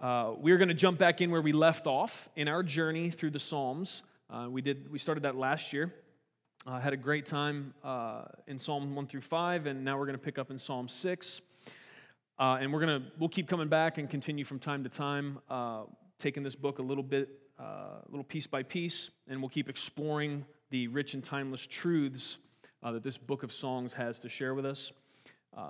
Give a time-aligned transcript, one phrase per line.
[0.00, 3.28] Uh, we're going to jump back in where we left off in our journey through
[3.28, 4.00] the Psalms.
[4.30, 5.92] Uh, we, did, we started that last year.
[6.66, 10.16] Uh, had a great time uh, in Psalm 1 through 5, and now we're going
[10.16, 11.42] to pick up in Psalm 6.
[12.38, 15.38] Uh, and we're to, we'll keep coming back and continue from time to time,
[16.18, 17.28] taking this book a little bit,
[17.58, 22.38] a little piece by piece, and we'll keep exploring the rich and timeless truths
[22.82, 24.92] that this book of songs has to share with us.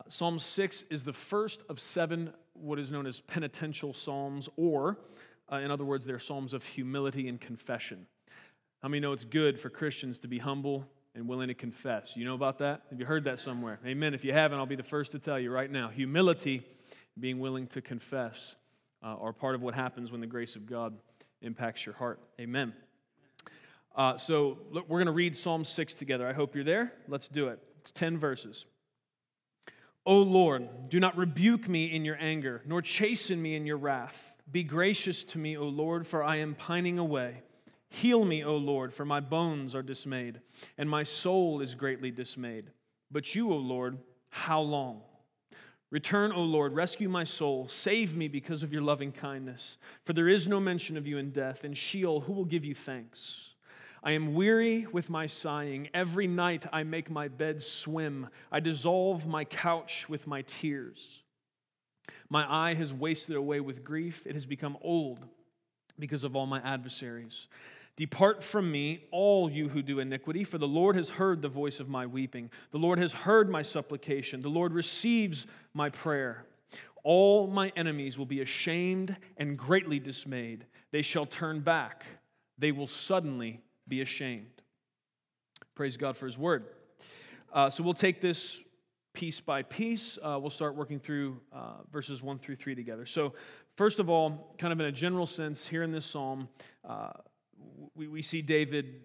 [0.09, 4.99] Psalm 6 is the first of seven what is known as penitential psalms, or,
[5.51, 8.07] uh, in other words, they're psalms of humility and confession.
[8.83, 12.17] How many know it's good for Christians to be humble and willing to confess?
[12.17, 12.83] You know about that?
[12.91, 13.79] Have you heard that somewhere?
[13.85, 14.15] Amen.
[14.15, 15.89] If you haven't, I'll be the first to tell you right now.
[15.89, 16.63] Humility,
[17.19, 18.55] being willing to confess,
[19.03, 20.95] uh, are part of what happens when the grace of God
[21.43, 22.21] impacts your heart.
[22.41, 22.73] Amen.
[23.95, 26.27] Uh, so look, we're going to read Psalm 6 together.
[26.27, 26.93] I hope you're there.
[27.09, 27.59] Let's do it.
[27.81, 28.67] It's 10 verses.
[30.07, 34.33] O Lord, do not rebuke me in your anger, nor chasten me in your wrath.
[34.51, 37.43] Be gracious to me, O Lord, for I am pining away.
[37.91, 40.41] Heal me, O Lord, for my bones are dismayed,
[40.79, 42.71] and my soul is greatly dismayed.
[43.11, 43.99] But you, O Lord,
[44.31, 45.03] how long?
[45.91, 47.67] Return, O Lord, rescue my soul.
[47.69, 49.77] Save me because of your loving kindness.
[50.05, 51.65] For there is no mention of you in death.
[51.65, 53.55] In Sheol, who will give you thanks?
[54.03, 55.91] I am weary with my sighing.
[55.93, 58.29] Every night I make my bed swim.
[58.51, 61.23] I dissolve my couch with my tears.
[62.29, 64.27] My eye has wasted away with grief.
[64.27, 65.27] It has become old
[65.99, 67.49] because of all my adversaries.
[67.97, 71.81] Depart from me, all you who do iniquity, for the Lord has heard the voice
[71.81, 72.51] of my weeping.
[72.71, 74.41] The Lord has heard my supplication.
[74.41, 76.47] The Lord receives my prayer.
[77.03, 80.65] All my enemies will be ashamed and greatly dismayed.
[80.93, 82.05] They shall turn back.
[82.59, 84.63] They will suddenly be ashamed.
[85.75, 86.65] Praise God for His word.
[87.53, 88.61] Uh, so we'll take this
[89.13, 90.17] piece by piece.
[90.23, 93.05] Uh, we'll start working through uh, verses 1 through 3 together.
[93.05, 93.35] So,
[93.77, 96.49] first of all, kind of in a general sense, here in this psalm,
[96.89, 97.11] uh,
[97.97, 99.01] we, we see David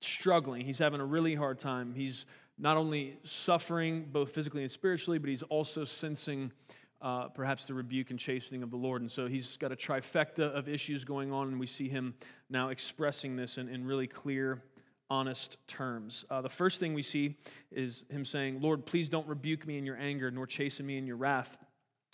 [0.00, 0.66] struggling.
[0.66, 1.94] He's having a really hard time.
[1.94, 2.26] He's
[2.58, 6.52] not only suffering, both physically and spiritually, but he's also sensing
[7.00, 9.02] uh, perhaps the rebuke and chastening of the Lord.
[9.02, 12.14] And so he's got a trifecta of issues going on, and we see him
[12.48, 14.62] now expressing this in, in really clear,
[15.10, 16.24] honest terms.
[16.30, 17.36] Uh, the first thing we see
[17.70, 21.06] is him saying, Lord, please don't rebuke me in your anger, nor chasten me in
[21.06, 21.56] your wrath.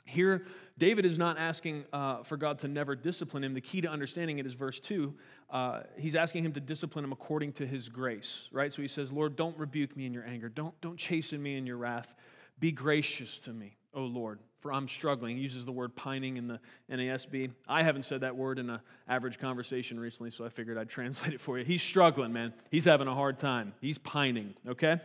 [0.04, 0.46] Here,
[0.78, 3.54] David is not asking uh, for God to never discipline him.
[3.54, 5.14] The key to understanding it is verse 2.
[5.48, 8.72] Uh, he's asking him to discipline him according to his grace, right?
[8.72, 10.48] So he says, Lord, don't rebuke me in your anger.
[10.48, 12.14] Don't, don't chasten me in your wrath.
[12.58, 15.36] Be gracious to me, O Lord for I'm struggling.
[15.36, 17.50] He uses the word pining in the NASB.
[17.68, 21.34] I haven't said that word in an average conversation recently, so I figured I'd translate
[21.34, 21.64] it for you.
[21.64, 22.54] He's struggling, man.
[22.70, 23.74] He's having a hard time.
[23.80, 25.00] He's pining, okay?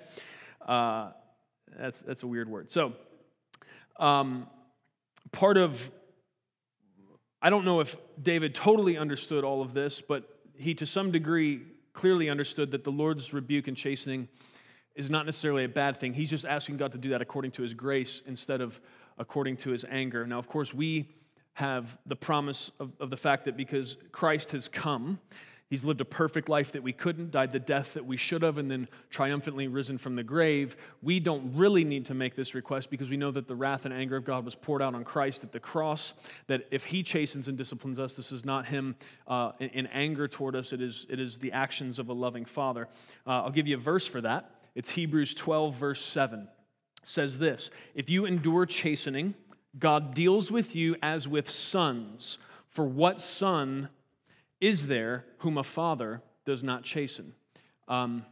[0.66, 1.10] Uh,
[1.76, 2.72] that's, that's a weird word.
[2.72, 2.94] So,
[4.00, 4.48] um,
[5.32, 5.90] part of,
[7.42, 11.62] I don't know if David totally understood all of this, but he to some degree
[11.94, 14.28] clearly understood that the Lord's rebuke and chastening
[14.98, 16.14] is not necessarily a bad thing.
[16.14, 18.82] He's just asking God to do that according to his grace instead of
[19.18, 20.26] according to his anger.
[20.28, 21.08] Now, of course, we
[21.54, 25.20] have the promise of, of the fact that because Christ has come,
[25.70, 28.58] He's lived a perfect life that we couldn't, died the death that we should have,
[28.58, 30.78] and then triumphantly risen from the grave.
[31.02, 33.94] We don't really need to make this request because we know that the wrath and
[33.94, 36.14] anger of God was poured out on Christ at the cross.
[36.48, 38.96] That if He chastens and disciplines us, this is not Him
[39.28, 42.46] uh, in, in, anger toward us, it is, it is the actions of a loving
[42.46, 42.88] Father.
[43.26, 44.50] Uh, I'll give you a verse for that.
[44.78, 46.48] It's Hebrews 12, verse 7
[47.02, 49.34] says this If you endure chastening,
[49.80, 52.38] God deals with you as with sons.
[52.70, 53.90] For what son
[54.62, 57.34] is there whom a father does not chasten?
[57.88, 58.24] Um,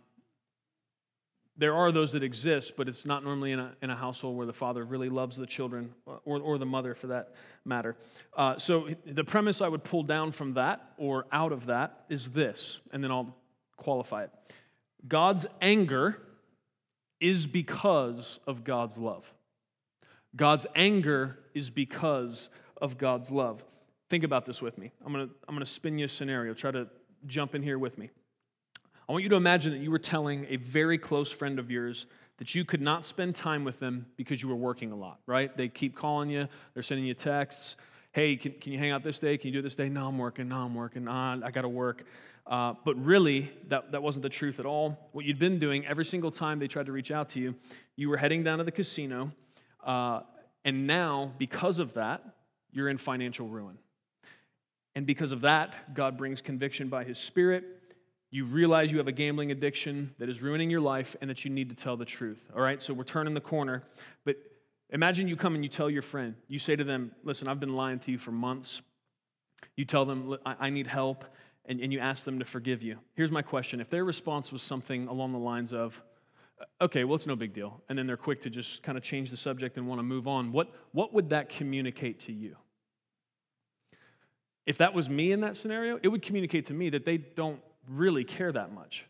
[1.58, 4.46] there are those that exist, but it's not normally in a, in a household where
[4.46, 7.34] the father really loves the children, or, or the mother for that
[7.64, 7.96] matter.
[8.38, 12.32] Uh, so, the premise I would pull down from that or out of that is
[12.32, 13.36] this, and then I'll
[13.78, 14.30] qualify it
[15.08, 16.22] God's anger
[17.20, 19.32] is because of God's love.
[20.36, 22.50] God's anger is because
[22.82, 23.64] of God's love.
[24.10, 24.92] Think about this with me.
[25.06, 26.54] I'm going to I'm going to spin you a scenario.
[26.54, 26.88] Try to
[27.26, 28.10] jump in here with me.
[29.08, 32.08] I want you to imagine that you were telling a very close friend of yours
[32.38, 35.56] that you could not spend time with them because you were working a lot, right?
[35.56, 37.78] They keep calling you, they're sending you texts.
[38.12, 39.38] Hey, can, can you hang out this day?
[39.38, 39.90] Can you do this day?
[39.90, 40.48] No, I'm working.
[40.48, 41.04] No, I'm working.
[41.06, 42.06] Nah, I got to work.
[42.48, 45.10] Uh, but really, that, that wasn't the truth at all.
[45.14, 47.56] What you'd been doing every single time they tried to reach out to you,
[47.96, 49.32] you were heading down to the casino.
[49.84, 50.22] Uh,
[50.64, 52.24] and now, because of that,
[52.72, 53.78] you're in financial ruin.
[54.96, 57.64] And because of that, God brings conviction by His Spirit.
[58.32, 61.52] You realize you have a gambling addiction that is ruining your life and that you
[61.52, 62.40] need to tell the truth.
[62.56, 63.84] All right, so we're turning the corner.
[64.24, 64.38] But
[64.90, 67.76] imagine you come and you tell your friend, you say to them, Listen, I've been
[67.76, 68.82] lying to you for months.
[69.76, 71.26] You tell them, I need help,
[71.68, 72.98] and, and you ask them to forgive you.
[73.16, 76.02] Here's my question if their response was something along the lines of,
[76.82, 79.30] okay, well, it's no big deal, and then they're quick to just kind of change
[79.30, 82.56] the subject and want to move on, what, what would that communicate to you?
[84.66, 87.62] If that was me in that scenario, it would communicate to me that they don't
[87.88, 89.06] really care that much,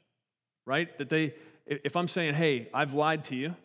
[0.65, 0.97] right?
[0.97, 1.35] That they,
[1.65, 3.55] if I'm saying, hey, I've lied to you,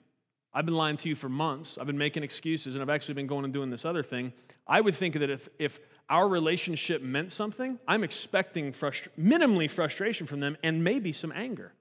[0.52, 3.26] I've been lying to you for months, I've been making excuses, and I've actually been
[3.26, 4.32] going and doing this other thing,
[4.66, 10.40] I would think that if, if our relationship meant something, I'm expecting minimally frustration from
[10.40, 11.72] them and maybe some anger,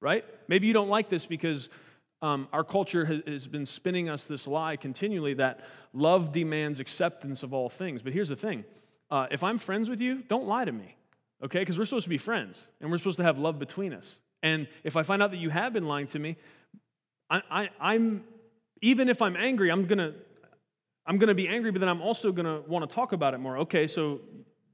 [0.00, 0.24] right?
[0.48, 1.70] Maybe you don't like this because
[2.22, 5.60] um, our culture has, has been spinning us this lie continually that
[5.94, 8.02] love demands acceptance of all things.
[8.02, 8.64] But here's the thing
[9.10, 10.96] uh, if I'm friends with you, don't lie to me,
[11.42, 11.60] okay?
[11.60, 14.20] Because we're supposed to be friends and we're supposed to have love between us.
[14.42, 16.36] And if I find out that you have been lying to me,
[17.30, 18.24] I, I, am
[18.82, 20.14] even if I'm angry, I'm gonna
[21.10, 23.58] I'm gonna be angry, but then I'm also gonna want to talk about it more.
[23.58, 24.20] Okay, so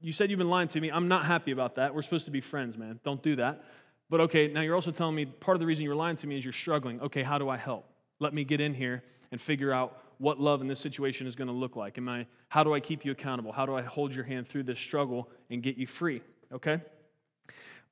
[0.01, 0.91] you said you've been lying to me.
[0.91, 1.95] I'm not happy about that.
[1.95, 2.99] We're supposed to be friends, man.
[3.03, 3.63] Don't do that.
[4.07, 6.37] But okay, now you're also telling me part of the reason you're lying to me
[6.37, 7.01] is you're struggling.
[7.01, 7.85] Okay, how do I help?
[8.19, 11.47] Let me get in here and figure out what love in this situation is going
[11.47, 11.97] to look like.
[11.97, 13.51] Am I, how do I keep you accountable?
[13.51, 16.21] How do I hold your hand through this struggle and get you free?
[16.53, 16.79] Okay?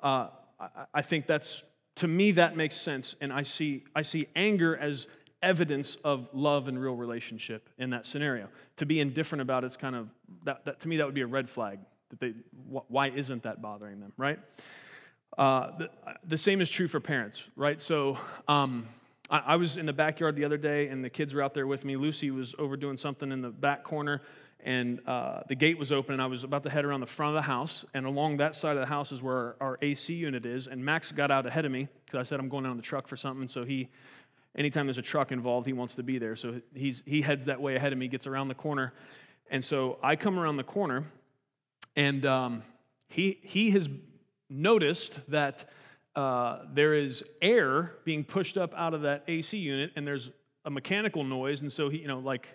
[0.03, 0.27] Uh,
[0.59, 1.63] I, I think that's,
[1.95, 3.15] to me, that makes sense.
[3.19, 5.07] And I see, I see anger as
[5.41, 8.47] evidence of love and real relationship in that scenario.
[8.77, 10.09] To be indifferent about it's kind of,
[10.43, 11.79] that, that, to me, that would be a red flag.
[12.09, 12.33] That they,
[12.87, 14.39] why isn't that bothering them, right?
[15.37, 15.89] Uh, the,
[16.27, 17.81] the, same is true for parents, right?
[17.81, 18.17] So
[18.47, 18.87] um,
[19.29, 21.67] I, I, was in the backyard the other day, and the kids were out there
[21.67, 21.97] with me.
[21.97, 24.21] Lucy was over doing something in the back corner,
[24.63, 27.35] and uh, the gate was open, and I was about to head around the front
[27.35, 27.85] of the house.
[27.93, 30.67] And along that side of the house is where our, our AC unit is.
[30.67, 33.07] And Max got out ahead of me because I said I'm going down the truck
[33.07, 33.47] for something.
[33.47, 33.89] So he,
[34.55, 36.35] anytime there's a truck involved, he wants to be there.
[36.35, 38.93] So he's, he heads that way ahead of me, gets around the corner.
[39.49, 41.05] And so I come around the corner,
[41.95, 42.63] and um,
[43.09, 43.89] he, he has
[44.49, 45.69] noticed that
[46.15, 50.31] uh, there is air being pushed up out of that AC unit, and there's
[50.63, 52.47] a mechanical noise, and so he, you know, like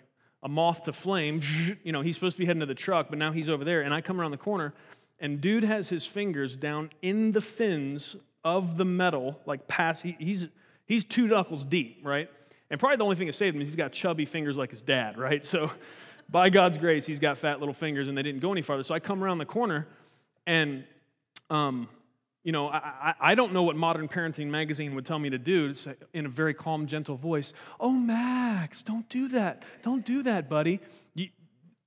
[0.43, 1.39] a moth to flame,
[1.83, 3.81] you know, he's supposed to be heading to the truck, but now he's over there,
[3.81, 4.73] and I come around the corner,
[5.19, 10.17] and dude has his fingers down in the fins of the metal, like past, he,
[10.19, 10.47] he's
[10.91, 12.29] he's two knuckles deep, right?
[12.69, 14.81] And probably the only thing that saved him is he's got chubby fingers like his
[14.81, 15.43] dad, right?
[15.45, 15.71] So
[16.29, 18.83] by God's grace, he's got fat little fingers, and they didn't go any farther.
[18.83, 19.87] So I come around the corner,
[20.45, 20.83] and
[21.49, 21.87] um,
[22.43, 25.73] you know, I, I don't know what Modern Parenting Magazine would tell me to do
[26.13, 27.53] in a very calm, gentle voice.
[27.79, 29.63] Oh, Max, don't do that.
[29.83, 30.81] Don't do that, buddy.
[31.13, 31.29] You,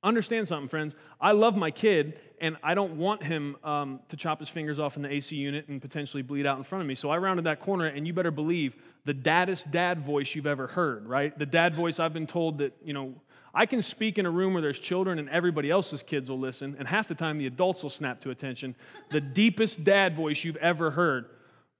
[0.03, 0.97] understand something, friends.
[1.21, 4.97] I love my kid, and I don't want him um, to chop his fingers off
[4.97, 6.95] in the AC unit and potentially bleed out in front of me.
[6.95, 8.77] So I rounded that corner, and you better believe
[9.07, 11.37] the daddest dad voice you've ever heard, right?
[11.39, 13.15] The dad voice I've been told that, you know,
[13.55, 16.77] I can speak in a room where there's children and everybody else's kids will listen,
[16.79, 18.77] and half the time the adults will snap to attention.
[19.11, 21.31] The deepest dad voice you've ever heard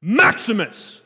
[0.01, 1.03] Maximus!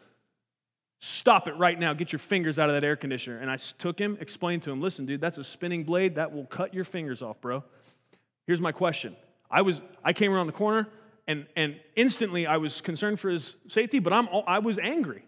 [1.00, 1.94] Stop it right now.
[1.94, 3.38] Get your fingers out of that air conditioner.
[3.38, 6.16] And I took him, explained to him, listen, dude, that's a spinning blade.
[6.16, 7.62] That will cut your fingers off, bro.
[8.48, 9.14] Here's my question.
[9.50, 10.88] I was I came around the corner
[11.26, 15.24] and and instantly I was concerned for his safety, but I'm I was angry.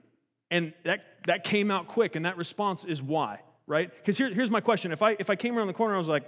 [0.50, 3.88] And that that came out quick, and that response is why right?
[3.94, 4.90] Because here, here's my question.
[4.90, 6.24] If I, if I came around the corner, I was like,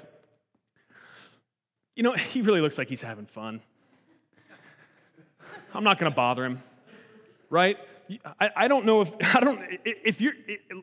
[1.97, 3.61] you know, he really looks like he's having fun.
[5.75, 6.63] I'm not going to bother him,
[7.51, 7.79] right?
[8.39, 10.35] I, I don't know if, I don't, if you're,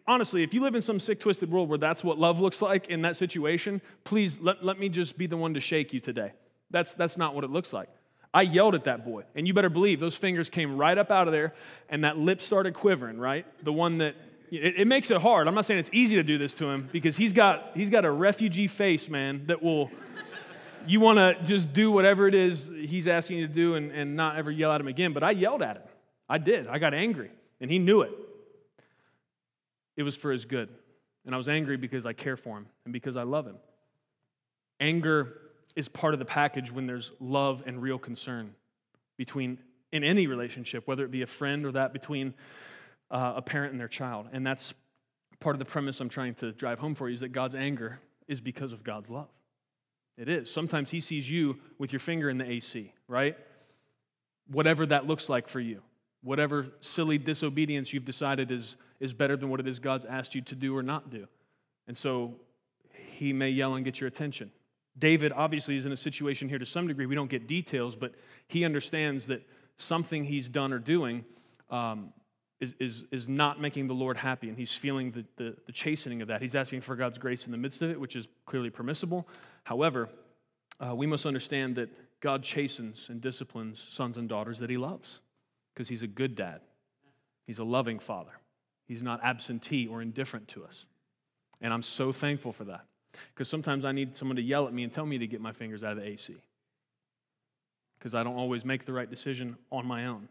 [0.05, 2.89] honestly, if you live in some sick, twisted world where that's what love looks like
[2.89, 6.33] in that situation, please let, let me just be the one to shake you today.
[6.71, 7.89] That's, that's not what it looks like.
[8.33, 11.27] I yelled at that boy, and you better believe those fingers came right up out
[11.27, 11.53] of there,
[11.89, 13.45] and that lip started quivering, right?
[13.63, 14.15] The one that
[14.51, 15.47] it, it, makes it hard.
[15.47, 18.05] I'm not saying it's easy to do this to him because he's got, he's got
[18.05, 19.89] a refugee face, man, that will,
[20.87, 24.15] you want to just do whatever it is he's asking you to do and, and
[24.15, 25.13] not ever yell at him again.
[25.13, 25.83] But I yelled at him.
[26.27, 26.67] I did.
[26.67, 28.11] I got angry, and he knew it.
[29.97, 30.69] It was for his good.
[31.25, 33.57] And I was angry because I care for him and because I love him.
[34.79, 35.33] Anger
[35.79, 38.53] is part of the package when there's love and real concern
[39.15, 39.57] between
[39.93, 42.33] in any relationship, whether it be a friend or that between
[43.09, 44.27] uh, a parent and their child.
[44.33, 44.73] And that's
[45.39, 48.01] part of the premise I'm trying to drive home for you is that God's anger
[48.27, 49.29] is because of God's love.
[50.17, 50.51] It is.
[50.51, 53.37] Sometimes He sees you with your finger in the AC, right?
[54.51, 55.81] Whatever that looks like for you.
[56.21, 60.41] Whatever silly disobedience you've decided is, is better than what it is God's asked you
[60.41, 61.25] to do or not do.
[61.87, 62.35] And so
[62.91, 64.51] He may yell and get your attention.
[64.97, 67.05] David obviously is in a situation here to some degree.
[67.05, 68.13] We don't get details, but
[68.47, 71.25] he understands that something he's done or doing
[71.69, 72.11] um,
[72.59, 76.21] is, is, is not making the Lord happy, and he's feeling the, the, the, chastening
[76.21, 76.41] of that.
[76.41, 79.27] He's asking for God's grace in the midst of it, which is clearly permissible.
[79.63, 80.09] However,
[80.79, 85.21] uh, we must understand that God chastens and disciplines sons and daughters that he loves
[85.73, 86.61] because he's a good dad,
[87.47, 88.31] he's a loving father.
[88.87, 90.85] He's not absentee or indifferent to us.
[91.61, 92.85] And I'm so thankful for that
[93.33, 95.51] because sometimes I need someone to yell at me and tell me to get my
[95.51, 96.35] fingers out of the AC
[97.97, 100.29] because I don't always make the right decision on my own.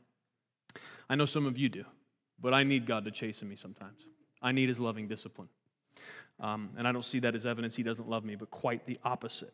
[1.11, 1.85] I know some of you do.
[2.40, 4.00] But I need God to chasten me sometimes.
[4.40, 5.49] I need his loving discipline.
[6.40, 8.97] Um, and I don't see that as evidence he doesn't love me, but quite the
[9.04, 9.52] opposite.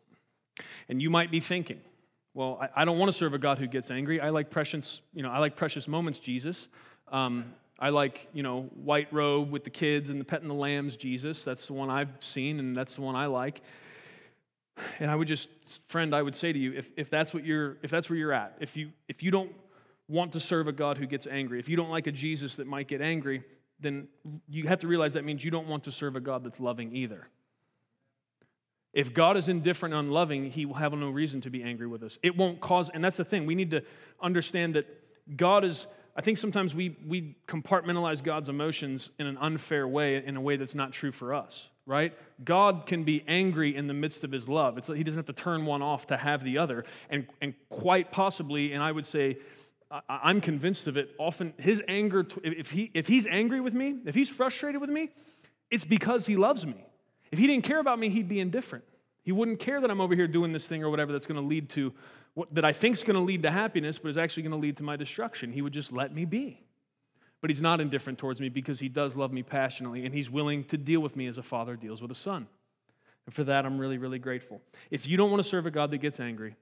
[0.87, 1.81] And you might be thinking,
[2.35, 4.21] well, I, I don't want to serve a God who gets angry.
[4.21, 6.67] I like precious, you know, I like precious moments, Jesus.
[7.11, 7.45] Um,
[7.77, 11.43] I like, you know, white robe with the kids and the petting the lambs, Jesus.
[11.43, 13.61] That's the one I've seen, and that's the one I like.
[14.99, 15.49] And I would just,
[15.87, 18.33] friend, I would say to you, if, if that's what you're, if that's where you're
[18.33, 19.51] at, if you if you don't
[20.07, 21.59] want to serve a God who gets angry.
[21.59, 23.43] If you don't like a Jesus that might get angry,
[23.79, 24.07] then
[24.47, 26.95] you have to realize that means you don't want to serve a God that's loving
[26.95, 27.27] either.
[28.93, 32.01] If God is indifferent and unloving, he will have no reason to be angry with
[32.03, 32.17] us.
[32.23, 33.83] It won't cause, and that's the thing, we need to
[34.21, 34.85] understand that
[35.35, 40.37] God is, I think sometimes we, we compartmentalize God's emotions in an unfair way, in
[40.37, 42.13] a way that's not true for us, right?
[42.43, 44.77] God can be angry in the midst of his love.
[44.77, 46.85] It's, he doesn't have to turn one off to have the other.
[47.09, 49.37] And, and quite possibly, and I would say
[50.09, 51.13] I'm convinced of it.
[51.17, 55.09] Often, his anger, if, he, if he's angry with me, if he's frustrated with me,
[55.69, 56.85] it's because he loves me.
[57.31, 58.85] If he didn't care about me, he'd be indifferent.
[59.23, 61.45] He wouldn't care that I'm over here doing this thing or whatever that's going to
[61.45, 61.93] lead to
[62.35, 64.59] what that I think is going to lead to happiness, but is actually going to
[64.59, 65.51] lead to my destruction.
[65.51, 66.61] He would just let me be.
[67.41, 70.63] But he's not indifferent towards me because he does love me passionately and he's willing
[70.65, 72.47] to deal with me as a father deals with a son.
[73.25, 74.61] And for that, I'm really, really grateful.
[74.91, 76.55] If you don't want to serve a God that gets angry,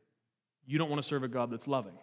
[0.65, 1.93] you don't want to serve a God that's loving.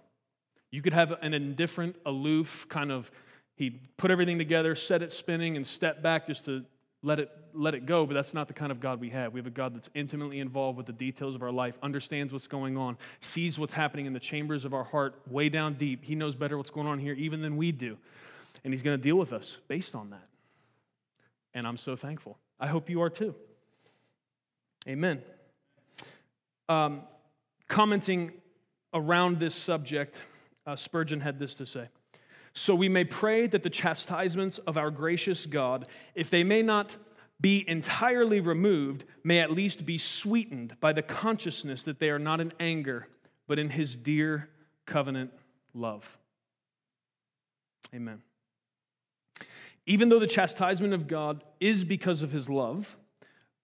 [0.71, 3.11] You could have an indifferent, aloof kind of,
[3.57, 6.65] he put everything together, set it spinning, and step back just to
[7.03, 9.33] let it, let it go, but that's not the kind of God we have.
[9.33, 12.47] We have a God that's intimately involved with the details of our life, understands what's
[12.47, 16.05] going on, sees what's happening in the chambers of our heart way down deep.
[16.05, 17.97] He knows better what's going on here even than we do.
[18.65, 20.27] And He's going to deal with us based on that.
[21.55, 22.39] And I'm so thankful.
[22.59, 23.35] I hope you are too.
[24.87, 25.23] Amen.
[26.69, 27.03] Um,
[27.67, 28.33] commenting
[28.93, 30.23] around this subject,
[30.67, 31.89] uh, Spurgeon had this to say
[32.55, 36.97] So we may pray that the chastisements of our gracious God, if they may not
[37.41, 42.41] be entirely removed, may at least be sweetened by the consciousness that they are not
[42.41, 43.09] in anger,
[43.47, 44.49] but in his dear
[44.85, 45.33] covenant
[45.75, 46.19] love.
[47.95, 48.23] Amen.
[49.87, 52.97] Even though the chastisement of God is because of his love,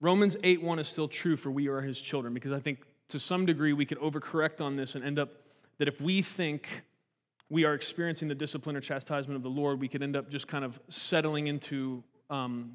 [0.00, 3.21] Romans 8 1 is still true for we are his children, because I think to
[3.21, 5.31] some degree we could overcorrect on this and end up
[5.78, 6.83] that if we think
[7.48, 10.48] we are experiencing the discipline or chastisement of the Lord, we could end up just
[10.48, 12.72] kind of settling into um,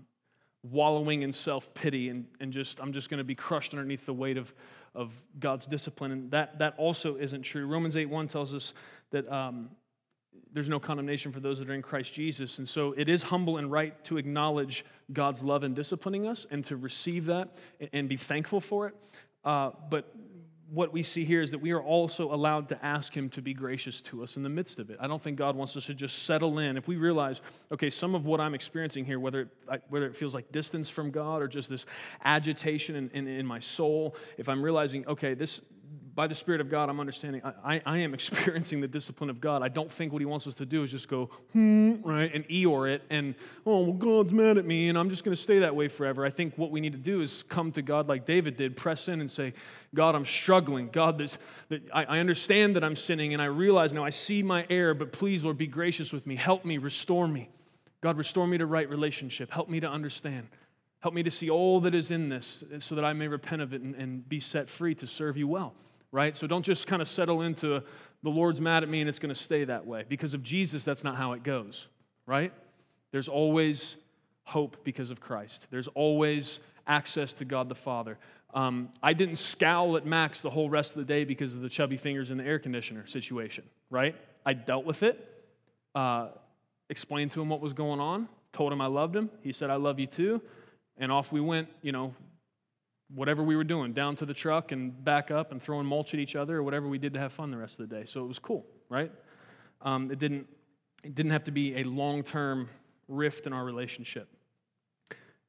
[0.63, 4.13] wallowing in self pity and, and just, I'm just going to be crushed underneath the
[4.13, 4.53] weight of,
[4.95, 6.11] of God's discipline.
[6.11, 7.65] And that, that also isn't true.
[7.65, 8.73] Romans 8 1 tells us
[9.11, 9.71] that um,
[10.53, 12.57] there's no condemnation for those that are in Christ Jesus.
[12.57, 16.63] And so it is humble and right to acknowledge God's love in disciplining us and
[16.65, 17.49] to receive that
[17.93, 18.95] and be thankful for it.
[19.43, 20.13] Uh, but
[20.73, 23.53] what we see here is that we are also allowed to ask Him to be
[23.53, 24.97] gracious to us in the midst of it.
[25.01, 26.77] I don't think God wants us to just settle in.
[26.77, 30.33] If we realize, okay, some of what I'm experiencing here, whether it, whether it feels
[30.33, 31.85] like distance from God or just this
[32.23, 35.59] agitation in, in, in my soul, if I'm realizing, okay, this,
[36.21, 39.63] by the Spirit of God, I'm understanding I, I, am experiencing the discipline of God.
[39.63, 42.47] I don't think what He wants us to do is just go, hmm, right, and
[42.47, 43.33] Eeyore it, and,
[43.65, 46.23] oh, well, God's mad at me, and I'm just going to stay that way forever.
[46.23, 49.07] I think what we need to do is come to God like David did, press
[49.07, 49.55] in and say,
[49.95, 50.89] God, I'm struggling.
[50.91, 54.43] God, this, that I, I understand that I'm sinning, and I realize now I see
[54.43, 56.35] my error, but please, Lord, be gracious with me.
[56.35, 57.49] Help me, restore me.
[58.01, 59.49] God, restore me to right relationship.
[59.49, 60.49] Help me to understand.
[60.99, 63.73] Help me to see all that is in this so that I may repent of
[63.73, 65.73] it and, and be set free to serve you well
[66.11, 66.35] right?
[66.35, 67.81] So don't just kind of settle into
[68.23, 70.05] the Lord's mad at me and it's going to stay that way.
[70.07, 71.87] Because of Jesus, that's not how it goes,
[72.25, 72.53] right?
[73.11, 73.95] There's always
[74.43, 78.17] hope because of Christ, there's always access to God the Father.
[78.53, 81.69] Um, I didn't scowl at Max the whole rest of the day because of the
[81.69, 84.15] chubby fingers in the air conditioner situation, right?
[84.45, 85.45] I dealt with it,
[85.95, 86.29] uh,
[86.89, 89.29] explained to him what was going on, told him I loved him.
[89.41, 90.41] He said, I love you too.
[90.97, 92.13] And off we went, you know,
[93.13, 96.19] whatever we were doing, down to the truck and back up and throwing mulch at
[96.19, 98.05] each other or whatever we did to have fun the rest of the day.
[98.05, 99.11] So it was cool, right?
[99.81, 100.47] Um, it, didn't,
[101.03, 102.69] it didn't have to be a long term
[103.07, 104.29] rift in our relationship.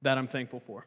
[0.02, 0.86] That I'm thankful for.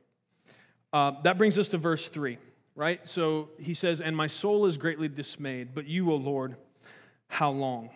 [0.92, 2.38] Uh, that brings us to verse 3,
[2.76, 3.06] right?
[3.08, 6.56] So he says, And my soul is greatly dismayed, but you, O Lord,
[7.28, 7.90] how long?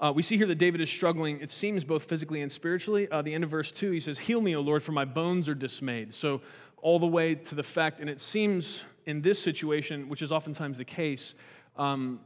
[0.00, 3.08] Uh, we see here that David is struggling, it seems, both physically and spiritually.
[3.10, 5.48] Uh, the end of verse 2, he says, Heal me, O Lord, for my bones
[5.48, 6.14] are dismayed.
[6.14, 6.40] So,
[6.82, 10.78] all the way to the fact, and it seems in this situation, which is oftentimes
[10.78, 11.34] the case,
[11.76, 12.20] um,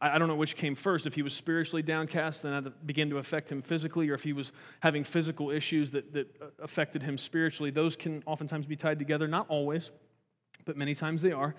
[0.00, 3.10] I, I don't know which came first, if he was spiritually downcast, then that began
[3.10, 7.02] to affect him physically, or if he was having physical issues that, that uh, affected
[7.02, 7.70] him spiritually.
[7.70, 9.90] Those can oftentimes be tied together, not always,
[10.64, 11.54] but many times they are.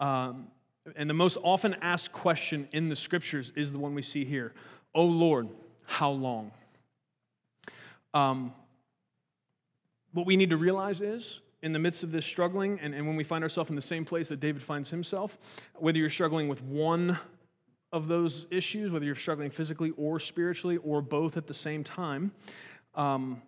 [0.00, 0.48] Um,
[0.96, 4.54] and the most often asked question in the scriptures is the one we see here
[4.94, 5.48] O Lord,
[5.84, 6.50] how long?
[8.14, 8.52] Um,
[10.12, 13.16] what we need to realize is, in the midst of this struggling, and, and when
[13.16, 15.38] we find ourselves in the same place that David finds himself,
[15.74, 17.18] whether you're struggling with one
[17.92, 22.32] of those issues, whether you're struggling physically or spiritually or both at the same time,
[22.94, 23.42] um,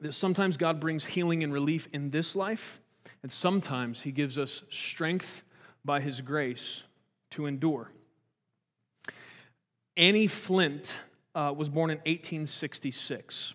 [0.00, 2.80] that sometimes God brings healing and relief in this life,
[3.22, 5.42] and sometimes He gives us strength
[5.84, 6.84] by His grace
[7.30, 7.90] to endure.
[9.96, 10.94] Annie Flint
[11.34, 13.54] uh, was born in 1866.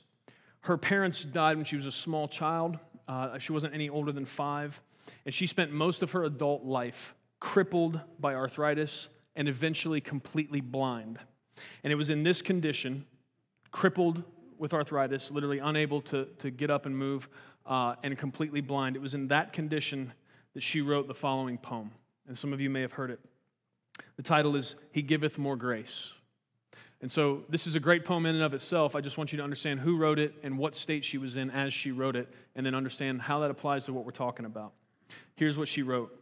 [0.62, 2.80] Her parents died when she was a small child.
[3.08, 4.82] Uh, she wasn't any older than five.
[5.26, 11.20] And she spent most of her adult life crippled by arthritis and eventually completely blind.
[11.84, 13.06] And it was in this condition,
[13.72, 14.24] crippled
[14.58, 17.30] with arthritis, literally unable to, to get up and move,
[17.66, 18.96] uh, and completely blind.
[18.96, 20.14] It was in that condition
[20.54, 21.92] that she wrote the following poem.
[22.28, 23.20] And some of you may have heard it.
[24.18, 26.14] The title is He Giveth More Grace.
[27.06, 28.96] And so this is a great poem in and of itself.
[28.96, 31.52] I just want you to understand who wrote it and what state she was in
[31.52, 34.74] as she wrote it, and then understand how that applies to what we're talking about.
[35.36, 36.20] Here's what she wrote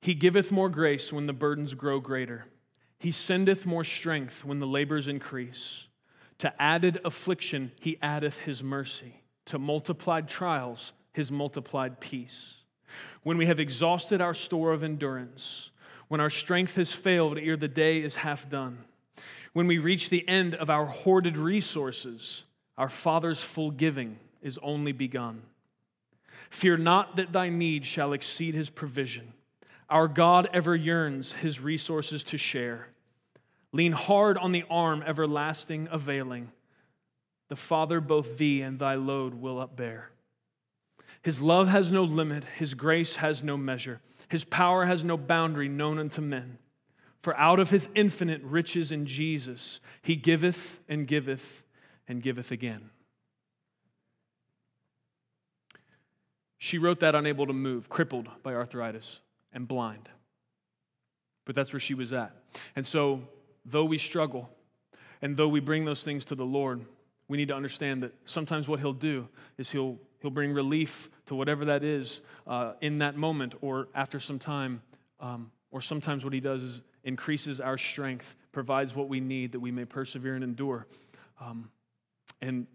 [0.00, 2.46] He giveth more grace when the burdens grow greater.
[3.00, 5.88] He sendeth more strength when the labors increase.
[6.38, 9.24] To added affliction, he addeth his mercy.
[9.46, 12.58] To multiplied trials, his multiplied peace.
[13.24, 15.72] When we have exhausted our store of endurance,
[16.06, 18.84] when our strength has failed ere the day is half done,
[19.52, 22.44] when we reach the end of our hoarded resources,
[22.78, 25.42] our Father's full giving is only begun.
[26.50, 29.32] Fear not that thy need shall exceed his provision.
[29.88, 32.88] Our God ever yearns his resources to share.
[33.72, 36.50] Lean hard on the arm everlasting availing.
[37.48, 40.04] The Father both thee and thy load will upbear.
[41.22, 45.68] His love has no limit, his grace has no measure, his power has no boundary
[45.68, 46.58] known unto men.
[47.22, 51.62] For out of his infinite riches in Jesus, he giveth and giveth
[52.08, 52.90] and giveth again.
[56.56, 59.20] She wrote that unable to move, crippled by arthritis,
[59.52, 60.08] and blind.
[61.46, 62.32] But that's where she was at.
[62.76, 63.22] And so,
[63.64, 64.50] though we struggle,
[65.22, 66.84] and though we bring those things to the Lord,
[67.28, 71.34] we need to understand that sometimes what He'll do is He'll, he'll bring relief to
[71.34, 74.82] whatever that is uh, in that moment or after some time.
[75.18, 79.60] Um, or sometimes what He does is increases our strength, provides what we need that
[79.60, 80.86] we may persevere and endure.
[81.40, 81.70] Um,
[82.42, 82.66] and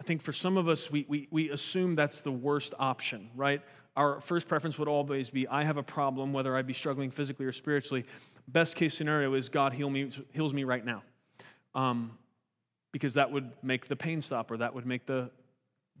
[0.00, 3.62] I think for some of us, we, we, we assume that's the worst option, right?
[3.96, 7.46] Our first preference would always be I have a problem, whether I be struggling physically
[7.46, 8.04] or spiritually.
[8.48, 11.02] Best case scenario is God heal me, heals me right now.
[11.74, 12.18] Um,
[12.90, 15.30] because that would make the pain stop or that would make the,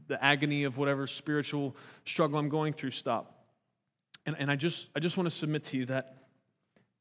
[0.08, 3.46] the agony of whatever spiritual struggle I'm going through stop.
[4.26, 6.21] And, and I, just, I just want to submit to you that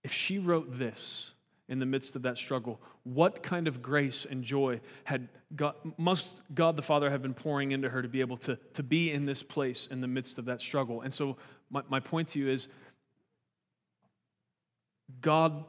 [0.04, 1.32] if she wrote this
[1.68, 6.42] in the midst of that struggle, what kind of grace and joy had God, must
[6.54, 9.26] God the Father have been pouring into her to be able to, to be in
[9.26, 11.02] this place in the midst of that struggle?
[11.02, 11.38] And so,
[11.70, 12.68] my, my point to you is
[15.22, 15.66] God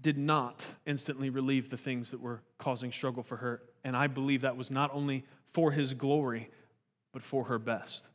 [0.00, 3.62] did not instantly relieve the things that were causing struggle for her.
[3.84, 6.50] And I believe that was not only for his glory,
[7.12, 8.08] but for her best.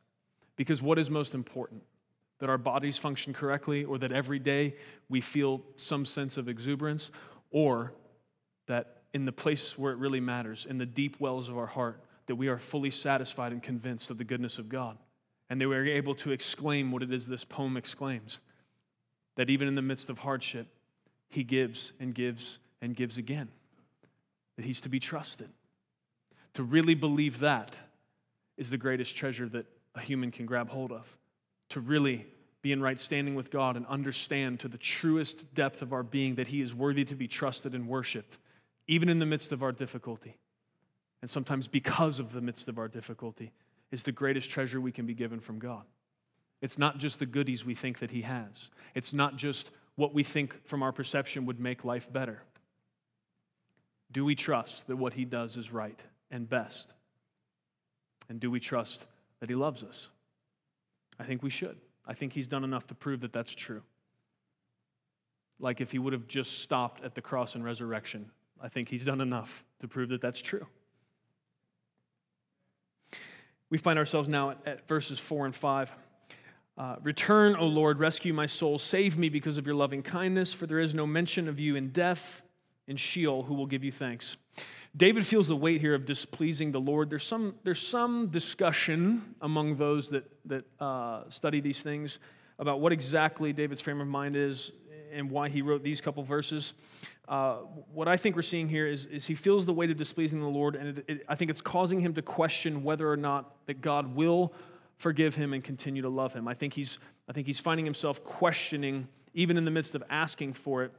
[0.56, 1.84] Because what is most important?
[2.39, 4.75] That our bodies function correctly, or that every day
[5.10, 7.12] we feel some sense of exuberance,
[7.52, 7.93] or
[8.67, 12.02] that in the place where it really matters, in the deep wells of our heart,
[12.28, 14.97] that we are fully satisfied and convinced of the goodness of God.
[15.49, 18.39] And that we are able to exclaim what it is this poem exclaims
[19.36, 20.67] that even in the midst of hardship,
[21.30, 23.47] He gives and gives and gives again,
[24.58, 25.49] that He's to be trusted.
[26.54, 27.75] To really believe that
[28.58, 31.17] is the greatest treasure that a human can grab hold of
[31.69, 32.25] to really
[32.62, 36.36] be in right standing with God and understand to the truest depth of our being
[36.36, 38.38] that He is worthy to be trusted and worshiped,
[38.88, 40.36] even in the midst of our difficulty.
[41.21, 43.51] And sometimes because of the midst of our difficulty,
[43.91, 45.84] is the greatest treasure we can be given from God.
[46.62, 50.23] It's not just the goodies we think that He has, it's not just what we
[50.23, 52.41] think from our perception would make life better.
[54.12, 56.01] Do we trust that what He does is right
[56.32, 56.93] and best?
[58.27, 59.05] And do we trust
[59.39, 60.08] that He loves us?
[61.19, 61.77] I think we should.
[62.05, 63.82] I think He's done enough to prove that that's true.
[65.60, 69.05] Like if He would have just stopped at the cross and resurrection, I think He's
[69.05, 70.65] done enough to prove that that's true.
[73.69, 75.93] We find ourselves now at, at verses 4 and 5.
[76.77, 78.79] Uh, Return, O Lord, rescue my soul.
[78.79, 81.89] Save me because of your loving kindness, for there is no mention of you in
[81.89, 82.41] death.
[82.89, 84.36] In Sheol, who will give you thanks.
[84.97, 87.12] David feels the weight here of displeasing the Lord.
[87.12, 92.17] There's some, there's some discussion among those that, that uh, study these things
[92.58, 94.71] about what exactly David's frame of mind is
[95.13, 96.73] and why he wrote these couple verses.
[97.28, 97.58] Uh,
[97.93, 100.47] what I think we're seeing here is, is he feels the weight of displeasing the
[100.47, 103.82] Lord, and it, it, I think it's causing him to question whether or not that
[103.82, 104.52] God will
[104.97, 106.47] forgive him and continue to love him.
[106.47, 106.97] I think he's,
[107.30, 110.91] I think he's finding himself questioning, even in the midst of asking for it.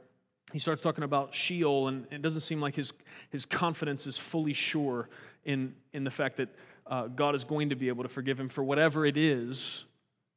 [0.52, 2.92] He starts talking about Sheol, and it doesn't seem like his,
[3.30, 5.08] his confidence is fully sure
[5.44, 6.48] in, in the fact that
[6.86, 9.84] uh, God is going to be able to forgive him for whatever it is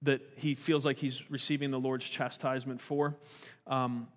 [0.03, 3.15] that he feels like he's receiving the Lord's chastisement for.
[3.67, 4.07] Um,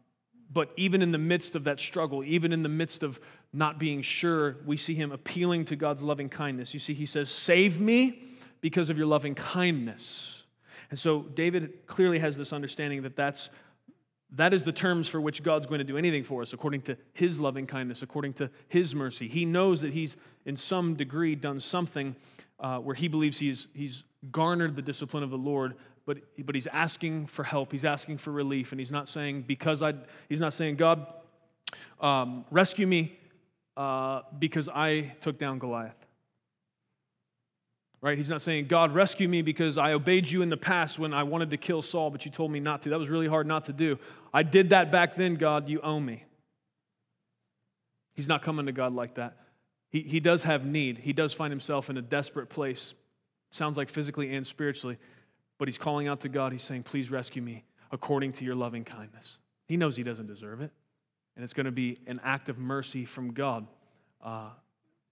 [0.53, 3.19] but even in the midst of that struggle, even in the midst of
[3.53, 6.75] not being sure, we see him appealing to God's loving kindness.
[6.75, 8.23] You see, he says, Save me
[8.61, 10.43] because of your loving kindness.
[10.91, 13.51] And so David clearly has this understanding that that's,
[14.31, 16.99] that is the terms for which God's going to do anything for us, according to
[17.13, 19.29] his loving kindness, according to his mercy.
[19.29, 22.17] He knows that he's, in some degree, done something
[22.59, 25.75] uh, where he believes he's, he's garnered the discipline of the Lord,
[26.07, 27.73] but, but he's asking for help.
[27.73, 28.73] He's asking for relief.
[28.73, 29.95] And he's not saying, because I,
[30.29, 31.07] he's not saying, God,
[32.01, 33.19] um, rescue me
[33.77, 36.06] uh, because I took down Goliath.
[38.01, 38.19] Right?
[38.19, 41.23] He's not saying, God, rescue me because I obeyed you in the past when I
[41.23, 42.91] wanted to kill Saul, but you told me not to.
[42.91, 43.99] That was really hard not to do.
[44.33, 45.69] I did that back then, God.
[45.69, 46.25] You owe me.
[48.15, 49.37] He's not coming to God like that.
[49.91, 50.99] He, he does have need.
[50.99, 52.95] He does find himself in a desperate place,
[53.51, 54.99] sounds like physically and spiritually,
[55.59, 56.53] but he's calling out to God.
[56.53, 59.39] He's saying, Please rescue me according to your loving kindness.
[59.67, 60.71] He knows he doesn't deserve it,
[61.35, 63.67] and it's going to be an act of mercy from God
[64.23, 64.51] uh,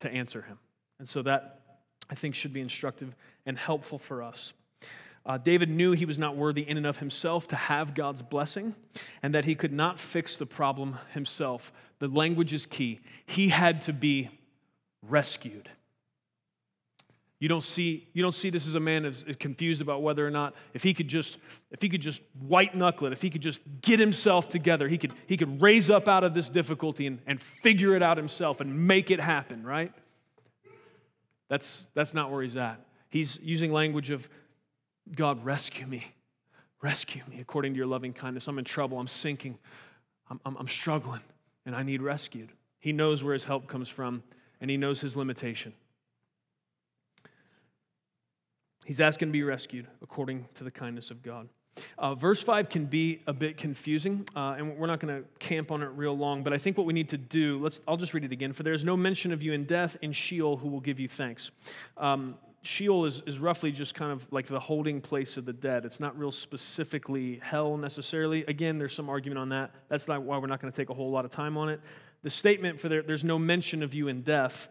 [0.01, 0.59] to answer him.
[0.99, 1.61] And so that,
[2.11, 3.15] I think, should be instructive
[3.47, 4.53] and helpful for us.
[5.27, 8.75] Uh, David knew he was not worthy in and of himself to have God's blessing
[9.23, 11.73] and that he could not fix the problem himself.
[11.99, 13.01] The language is key.
[13.25, 14.29] He had to be
[15.09, 15.71] rescued.
[17.41, 20.31] You don't see, you don't see this as a man is confused about whether or
[20.31, 21.39] not if he could just
[21.71, 24.97] if he could just white knuckle it, if he could just get himself together, he
[24.97, 28.61] could he could raise up out of this difficulty and, and figure it out himself
[28.61, 29.93] and make it happen, right?
[31.49, 32.81] That's that's not where he's at.
[33.09, 34.29] He's using language of
[35.15, 36.07] God, rescue me.
[36.83, 38.49] Rescue me according to your loving kindness.
[38.49, 38.99] I'm in trouble.
[38.99, 39.59] I'm sinking.
[40.29, 41.21] I'm, I'm, I'm struggling
[41.67, 42.51] and I need rescued.
[42.81, 44.23] He knows where his help comes from
[44.61, 45.73] and he knows his limitation.
[48.85, 51.49] He's asking to be rescued according to the kindness of God.
[51.99, 55.71] Uh, verse 5 can be a bit confusing, uh, and we're not going to camp
[55.71, 58.15] on it real long, but I think what we need to do, let's, I'll just
[58.15, 58.53] read it again.
[58.53, 61.09] For there is no mention of you in death, in Sheol, who will give you
[61.09, 61.51] thanks.
[61.97, 65.85] Um, Sheol is, is roughly just kind of like the holding place of the dead.
[65.85, 68.45] It's not real specifically hell necessarily.
[68.47, 69.73] Again, there's some argument on that.
[69.89, 71.81] That's not why we're not going to take a whole lot of time on it
[72.25, 74.69] the statement for there, there's no mention of you in death,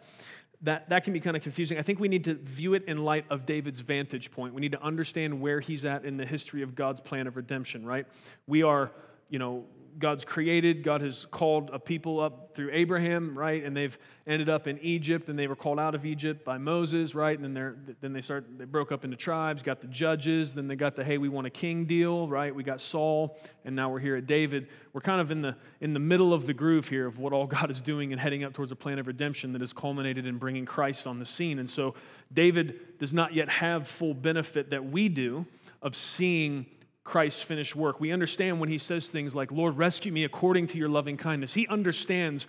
[0.63, 1.78] that, that can be kind of confusing.
[1.78, 4.54] I think we need to view it in light of David's vantage point.
[4.54, 7.86] We need to understand where he's at in the history of God's plan of redemption,
[7.86, 8.08] right?
[8.47, 8.91] We are,
[9.30, 9.65] you know,
[10.00, 10.84] God's created.
[10.84, 13.64] God has called a people up through Abraham, right?
[13.64, 17.16] And they've ended up in Egypt, and they were called out of Egypt by Moses,
[17.16, 17.36] right?
[17.38, 20.68] And then they're then they start they broke up into tribes, got the judges, then
[20.68, 22.54] they got the hey, we want a king deal, right?
[22.54, 24.68] We got Saul, and now we're here at David.
[24.94, 27.48] We're kind of in the in the middle of the groove here of what all
[27.48, 30.38] God is doing and heading up towards a plan of redemption that has culminated in
[30.38, 31.60] bringing Christ on the scene.
[31.60, 31.96] And so
[32.34, 35.46] David does not yet have full benefit that we do
[35.82, 36.66] of seeing
[37.04, 38.00] Christ's finished work.
[38.00, 41.54] We understand when he says things like, Lord, rescue me according to your loving kindness.
[41.54, 42.48] He understands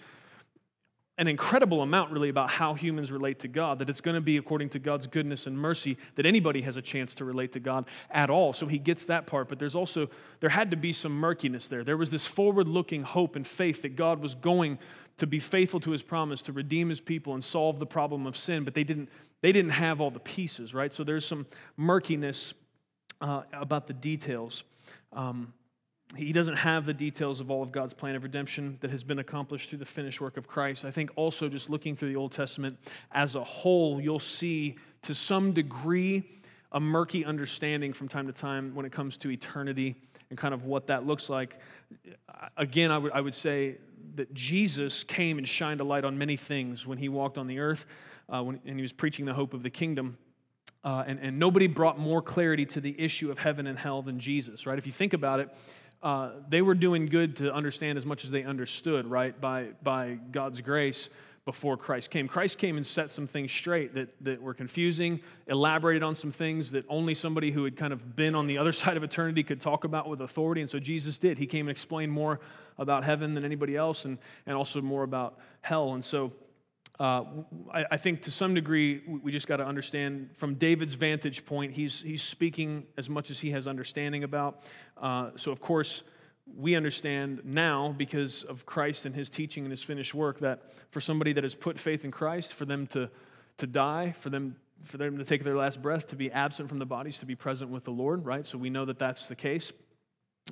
[1.17, 4.37] an incredible amount, really, about how humans relate to God, that it's going to be
[4.37, 7.85] according to God's goodness and mercy that anybody has a chance to relate to God
[8.11, 8.53] at all.
[8.53, 10.09] So he gets that part, but there's also,
[10.41, 11.85] there had to be some murkiness there.
[11.85, 14.79] There was this forward looking hope and faith that God was going
[15.19, 18.37] to be faithful to his promise to redeem his people and solve the problem of
[18.37, 19.09] sin, but they didn't,
[19.41, 20.93] they didn't have all the pieces, right?
[20.93, 22.55] So there's some murkiness
[23.25, 24.65] uh, about the details.
[25.15, 25.55] Um,
[26.15, 29.19] he doesn't have the details of all of God's plan of redemption that has been
[29.19, 30.85] accomplished through the finished work of Christ.
[30.85, 32.79] I think also just looking through the Old Testament
[33.13, 36.23] as a whole, you'll see to some degree,
[36.73, 39.95] a murky understanding from time to time when it comes to eternity
[40.29, 41.59] and kind of what that looks like.
[42.59, 43.79] Again, I would, I would say
[44.17, 47.59] that Jesus came and shined a light on many things when he walked on the
[47.59, 47.87] earth
[48.29, 50.19] uh, when, and he was preaching the hope of the kingdom.
[50.85, 54.21] Uh, and, and nobody brought more clarity to the issue of heaven and hell than
[54.21, 54.77] Jesus, right?
[54.77, 55.49] If you think about it,
[56.03, 60.19] uh, they were doing good to understand as much as they understood, right, by, by
[60.31, 61.09] God's grace
[61.47, 62.29] before Christ came.
[62.29, 66.71] Christ came and set some things straight that, that were confusing, elaborated on some things
[66.73, 69.61] that only somebody who had kind of been on the other side of eternity could
[69.61, 70.61] talk about with authority.
[70.61, 71.39] And so Jesus did.
[71.39, 72.41] He came and explained more
[72.79, 75.95] about heaven than anybody else and, and also more about hell.
[75.95, 76.33] And so
[77.01, 77.25] uh,
[77.73, 81.73] I, I, think to some degree, we just got to understand from David's vantage point,
[81.73, 84.63] he's, he's speaking as much as he has understanding about.
[84.97, 86.05] Uh, so, of course,
[86.57, 91.01] we understand now because of Christ and his teaching and his finished work that for
[91.01, 93.11] somebody that has put faith in Christ, for them to,
[93.59, 94.55] to die, for them,
[94.85, 97.35] for them to take their last breath, to be absent from the bodies, to be
[97.35, 98.47] present with the Lord, right?
[98.47, 99.73] So we know that that's the case.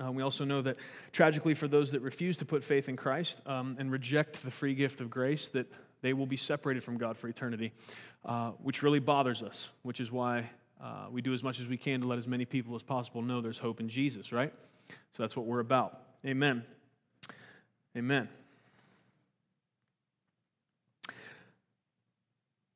[0.03, 0.79] Uh, we also know that
[1.13, 4.75] tragically, for those that refuse to put faith in Christ um, and reject the free
[4.75, 5.71] gift of grace, that
[6.03, 7.73] they will be separated from God for eternity,
[8.25, 10.51] uh, which really bothers us, which is why
[10.83, 13.23] uh, we do as much as we can to let as many people as possible
[13.23, 14.53] know there's hope in Jesus, right?
[14.89, 16.01] So that's what we're about.
[16.27, 16.65] Amen.
[17.97, 18.29] Amen.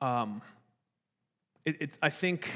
[0.00, 0.42] Um,
[1.64, 2.50] it, it, I think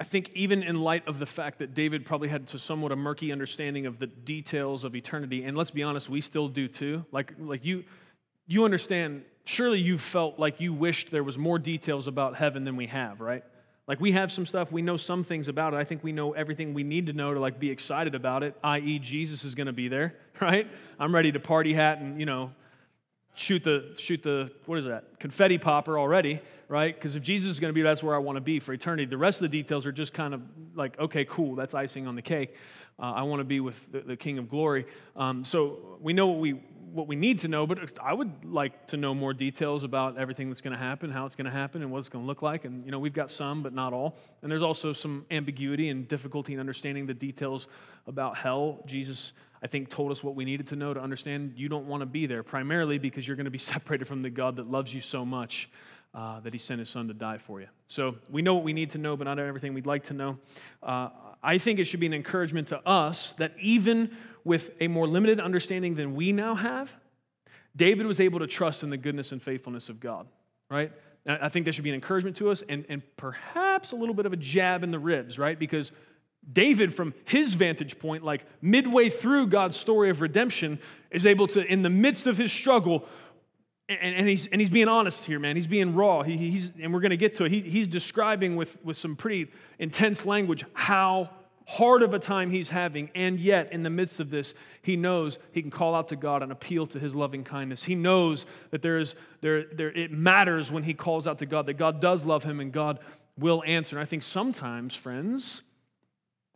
[0.00, 2.96] I think even in light of the fact that David probably had to somewhat a
[2.96, 7.04] murky understanding of the details of eternity, and let's be honest, we still do too.
[7.10, 7.84] Like, like you,
[8.46, 9.24] you understand.
[9.48, 13.18] Surely you felt like you wished there was more details about heaven than we have,
[13.18, 13.42] right?
[13.86, 15.78] Like we have some stuff, we know some things about it.
[15.78, 18.54] I think we know everything we need to know to like be excited about it,
[18.62, 18.98] i.e.
[18.98, 20.68] Jesus is going to be there, right?
[21.00, 22.52] I'm ready to party hat and, you know,
[23.36, 25.18] shoot the shoot the what is that?
[25.18, 26.94] confetti popper already, right?
[26.94, 29.06] Because if Jesus is going to be, that's where I want to be for eternity.
[29.06, 30.42] The rest of the details are just kind of
[30.74, 32.54] like, okay, cool, that's icing on the cake.
[32.98, 34.84] Uh, I want to be with the, the King of Glory.
[35.16, 36.60] Um, so we know what we
[36.92, 40.48] what we need to know, but I would like to know more details about everything
[40.48, 42.42] that's going to happen, how it's going to happen, and what it's going to look
[42.42, 42.64] like.
[42.64, 44.16] And, you know, we've got some, but not all.
[44.42, 47.68] And there's also some ambiguity and difficulty in understanding the details
[48.06, 48.82] about hell.
[48.86, 52.00] Jesus, I think, told us what we needed to know to understand you don't want
[52.00, 54.92] to be there, primarily because you're going to be separated from the God that loves
[54.92, 55.70] you so much.
[56.14, 57.66] Uh, that he sent his son to die for you.
[57.86, 60.38] So we know what we need to know, but not everything we'd like to know.
[60.82, 61.10] Uh,
[61.42, 65.40] I think it should be an encouragement to us that even with a more limited
[65.40, 66.94] understanding than we now have,
[67.76, 70.26] David was able to trust in the goodness and faithfulness of God,
[70.70, 70.92] right?
[71.26, 74.26] I think that should be an encouragement to us and, and perhaps a little bit
[74.26, 75.58] of a jab in the ribs, right?
[75.58, 75.92] Because
[76.50, 80.78] David, from his vantage point, like midway through God's story of redemption,
[81.10, 83.04] is able to, in the midst of his struggle,
[83.88, 85.56] and, and he's, and he's being honest here, man.
[85.56, 86.22] He's being raw.
[86.22, 87.52] He, he's, and we're going to get to it.
[87.52, 91.30] He, he's describing with, with some pretty intense language how
[91.66, 95.38] hard of a time he's having, and yet in the midst of this, he knows
[95.52, 97.84] he can call out to God and appeal to his loving kindness.
[97.84, 101.66] He knows that there is, there, there, it matters when he calls out to God,
[101.66, 103.00] that God does love him and God
[103.38, 103.96] will answer.
[103.96, 105.60] And I think sometimes, friends,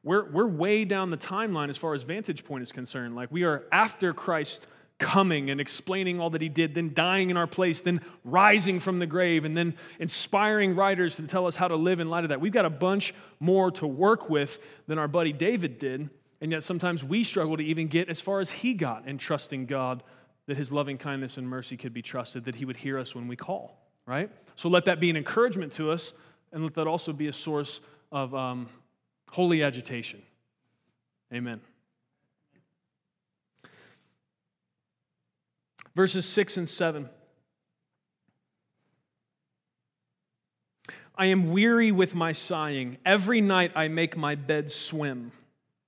[0.03, 3.15] we're, we're way down the timeline as far as vantage point is concerned.
[3.15, 4.67] Like we are after Christ
[5.03, 9.01] coming and explaining all that he did, then dying in our place, then rising from
[9.01, 12.31] the grave, and then inspiring writers to tell us how to live in light of
[12.31, 12.41] that.
[12.41, 16.09] We've got a bunch more to work with than our buddy David did,
[16.41, 19.67] and yet sometimes we struggle to even get as far as he got in trusting
[19.67, 20.03] God
[20.47, 23.27] that his loving kindness and mercy could be trusted, that he would hear us when
[23.27, 24.31] we call, right?
[24.55, 26.13] So let that be an encouragement to us,
[26.53, 27.81] and let that also be a source
[28.13, 28.69] of um,
[29.31, 30.23] holy agitation.
[31.33, 31.61] Amen.
[35.95, 37.09] Verses 6 and 7.
[41.17, 42.99] I am weary with my sighing.
[43.05, 45.33] Every night I make my bed swim.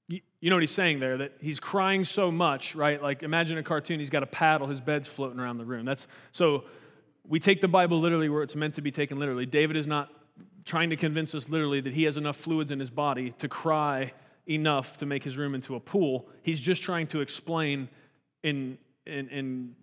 [0.08, 1.16] You know what he's saying there?
[1.16, 3.02] That he's crying so much, right?
[3.02, 5.86] Like imagine a cartoon, he's got a paddle, his bed's floating around the room.
[5.86, 6.64] That's so
[7.26, 9.46] we take the Bible literally where it's meant to be taken literally.
[9.46, 10.10] David is not
[10.64, 14.12] trying to convince us literally that he has enough fluids in his body to cry
[14.46, 16.28] enough to make his room into a pool.
[16.42, 17.88] He's just trying to explain
[18.42, 19.74] in, in, in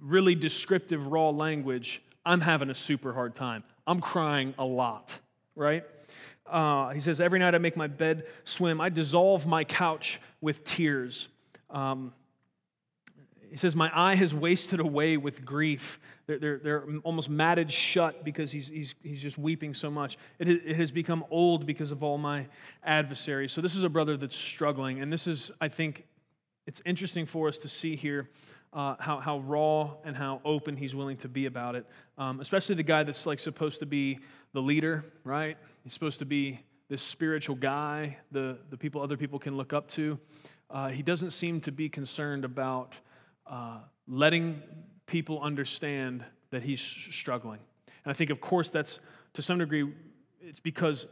[0.00, 3.64] really descriptive, raw language, I'm having a super hard time.
[3.86, 5.12] I'm crying a lot,
[5.54, 5.84] right?
[6.46, 8.80] Uh, he says, Every night I make my bed swim.
[8.80, 11.28] I dissolve my couch with tears.
[11.70, 12.12] Um,
[13.50, 16.00] he says, My eye has wasted away with grief.
[16.26, 20.16] They're, they're, they're almost matted shut because he's, he's, he's just weeping so much.
[20.38, 22.46] It, it has become old because of all my
[22.82, 23.52] adversaries.
[23.52, 25.00] So, this is a brother that's struggling.
[25.00, 26.06] And this is, I think,
[26.66, 28.28] it's interesting for us to see here
[28.74, 31.86] uh, how, how raw and how open he's willing to be about it.
[32.18, 34.18] Um, especially the guy that's like supposed to be
[34.52, 35.56] the leader, right?
[35.84, 39.88] He's supposed to be this spiritual guy, the, the people other people can look up
[39.90, 40.18] to.
[40.70, 42.94] Uh, he doesn't seem to be concerned about
[43.46, 44.60] uh, letting
[45.06, 47.60] people understand that he's struggling.
[48.04, 48.98] And I think, of course, that's
[49.34, 49.92] to some degree,
[50.40, 51.06] it's because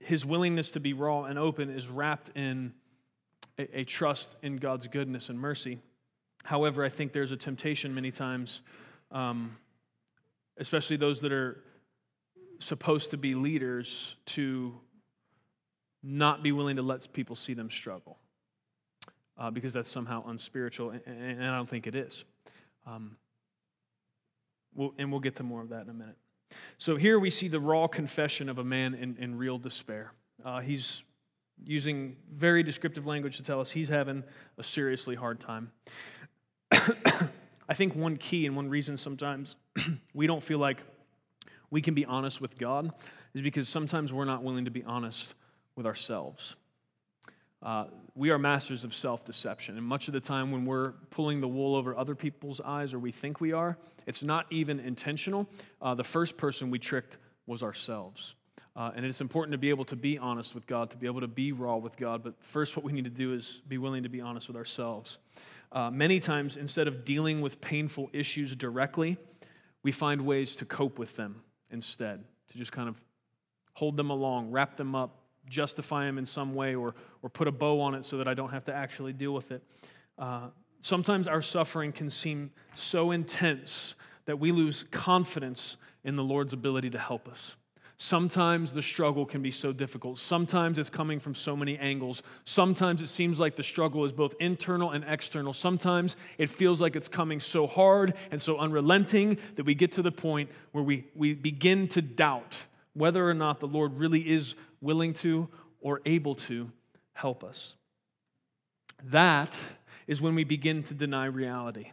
[0.00, 2.72] his willingness to be raw and open is wrapped in
[3.58, 5.78] a, a trust in God's goodness and mercy.
[6.44, 8.62] However, I think there's a temptation many times,
[9.10, 9.56] um,
[10.56, 11.62] especially those that are
[12.58, 14.74] supposed to be leaders, to
[16.02, 18.18] not be willing to let people see them struggle
[19.38, 22.24] uh, because that's somehow unspiritual, and, and, I don't think it is.
[22.86, 23.16] Um,
[24.74, 26.16] we'll, and we'll get to more of that in a minute.
[26.78, 30.12] So here we see the raw confession of a man in, in real despair.
[30.44, 31.02] Uh, he's
[31.64, 34.24] using very descriptive language to tell us he's having
[34.56, 35.72] a seriously hard time.
[37.68, 39.56] I think one key and one reason sometimes
[40.14, 40.82] we don't feel like
[41.70, 42.92] we can be honest with God
[43.34, 45.34] is because sometimes we're not willing to be honest
[45.76, 46.56] with ourselves.
[47.62, 49.76] Uh, we are masters of self deception.
[49.76, 52.98] And much of the time, when we're pulling the wool over other people's eyes, or
[52.98, 53.76] we think we are,
[54.06, 55.48] it's not even intentional.
[55.82, 58.34] Uh, the first person we tricked was ourselves.
[58.76, 61.20] Uh, and it's important to be able to be honest with God, to be able
[61.20, 62.22] to be raw with God.
[62.22, 65.18] But first, what we need to do is be willing to be honest with ourselves.
[65.70, 69.18] Uh, many times, instead of dealing with painful issues directly,
[69.82, 73.00] we find ways to cope with them instead, to just kind of
[73.74, 77.52] hold them along, wrap them up, justify them in some way, or, or put a
[77.52, 79.62] bow on it so that I don't have to actually deal with it.
[80.18, 80.48] Uh,
[80.80, 86.90] sometimes our suffering can seem so intense that we lose confidence in the Lord's ability
[86.90, 87.56] to help us.
[88.00, 90.20] Sometimes the struggle can be so difficult.
[90.20, 92.22] Sometimes it's coming from so many angles.
[92.44, 95.52] Sometimes it seems like the struggle is both internal and external.
[95.52, 100.02] Sometimes it feels like it's coming so hard and so unrelenting that we get to
[100.02, 102.56] the point where we, we begin to doubt
[102.94, 105.48] whether or not the Lord really is willing to
[105.80, 106.70] or able to
[107.14, 107.74] help us.
[109.02, 109.58] That
[110.06, 111.90] is when we begin to deny reality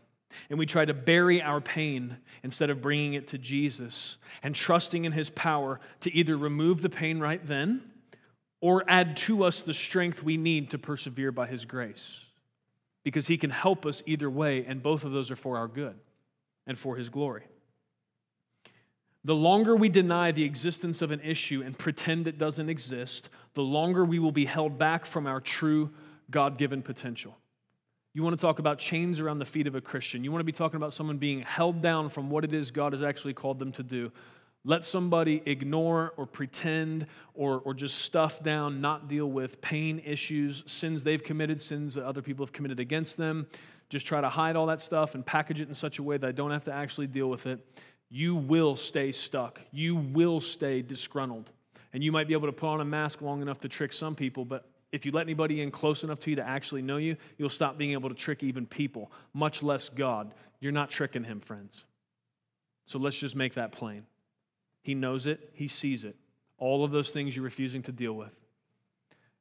[0.49, 5.05] and we try to bury our pain instead of bringing it to Jesus and trusting
[5.05, 7.81] in His power to either remove the pain right then
[8.61, 12.19] or add to us the strength we need to persevere by His grace.
[13.03, 15.95] Because He can help us either way, and both of those are for our good
[16.65, 17.43] and for His glory.
[19.23, 23.63] The longer we deny the existence of an issue and pretend it doesn't exist, the
[23.63, 25.89] longer we will be held back from our true
[26.29, 27.35] God given potential.
[28.15, 30.23] You want to talk about chains around the feet of a Christian.
[30.23, 32.93] You want to be talking about someone being held down from what it is God
[32.93, 34.09] has actually called them to do.
[34.63, 40.63] Let somebody ignore or pretend or, or just stuff down, not deal with pain issues,
[40.65, 43.47] sins they've committed, sins that other people have committed against them.
[43.89, 46.25] Just try to hide all that stuff and package it in such a way that
[46.25, 47.59] I don't have to actually deal with it.
[48.09, 49.59] You will stay stuck.
[49.73, 51.51] You will stay disgruntled.
[51.91, 54.15] And you might be able to put on a mask long enough to trick some
[54.15, 57.17] people, but if you let anybody in close enough to you to actually know you,
[57.37, 60.33] you'll stop being able to trick even people, much less God.
[60.61, 61.83] You're not tricking him, friends.
[62.85, 64.05] So let's just make that plain.
[64.83, 66.15] He knows it, he sees it.
[66.57, 68.33] All of those things you're refusing to deal with.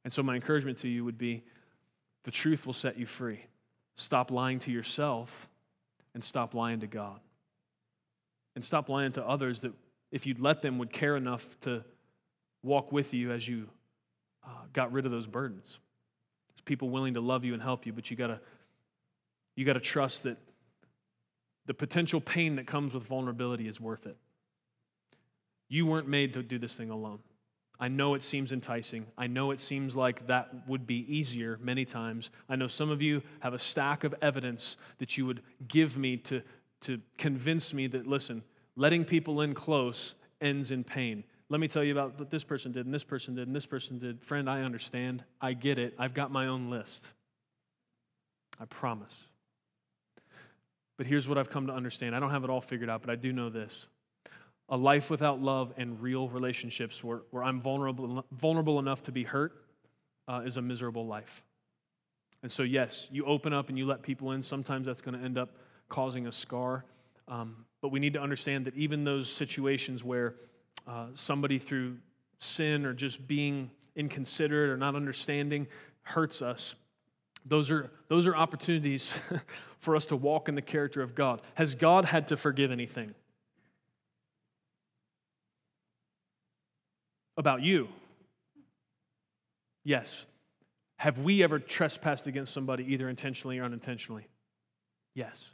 [0.03, 1.43] And so, my encouragement to you would be
[2.25, 3.45] the truth will set you free.
[3.95, 5.47] Stop lying to yourself
[6.13, 7.19] and stop lying to God.
[8.55, 9.73] And stop lying to others that,
[10.11, 11.85] if you'd let them, would care enough to
[12.61, 13.69] walk with you as you
[14.45, 15.79] uh, got rid of those burdens.
[16.49, 18.39] There's people willing to love you and help you, but you gotta
[19.55, 20.37] you gotta trust that
[21.65, 24.17] the potential pain that comes with vulnerability is worth it.
[25.67, 27.19] You weren't made to do this thing alone.
[27.79, 29.07] I know it seems enticing.
[29.17, 32.29] I know it seems like that would be easier many times.
[32.47, 36.17] I know some of you have a stack of evidence that you would give me
[36.17, 36.41] to,
[36.81, 38.43] to convince me that, listen,
[38.77, 41.25] letting people in close ends in pain.
[41.55, 43.65] Let me tell you about what this person did, and this person did, and this
[43.65, 44.21] person did.
[44.21, 45.23] Friend, I understand.
[45.39, 45.93] I get it.
[45.97, 47.07] I've got my own list.
[48.59, 49.17] I promise.
[50.97, 53.09] But here's what I've come to understand I don't have it all figured out, but
[53.09, 53.87] I do know this.
[54.67, 59.23] A life without love and real relationships where, where I'm vulnerable, vulnerable enough to be
[59.23, 59.53] hurt
[60.27, 61.41] uh, is a miserable life.
[62.43, 64.43] And so, yes, you open up and you let people in.
[64.43, 65.55] Sometimes that's going to end up
[65.87, 66.83] causing a scar.
[67.29, 70.35] Um, but we need to understand that even those situations where
[70.87, 71.97] uh, somebody through
[72.39, 75.67] sin or just being inconsiderate or not understanding
[76.03, 76.75] hurts us,
[77.45, 79.13] those are, those are opportunities
[79.79, 81.41] for us to walk in the character of God.
[81.55, 83.13] Has God had to forgive anything?
[87.37, 87.89] About you?
[89.83, 90.25] Yes.
[90.97, 94.27] Have we ever trespassed against somebody, either intentionally or unintentionally?
[95.13, 95.49] Yes.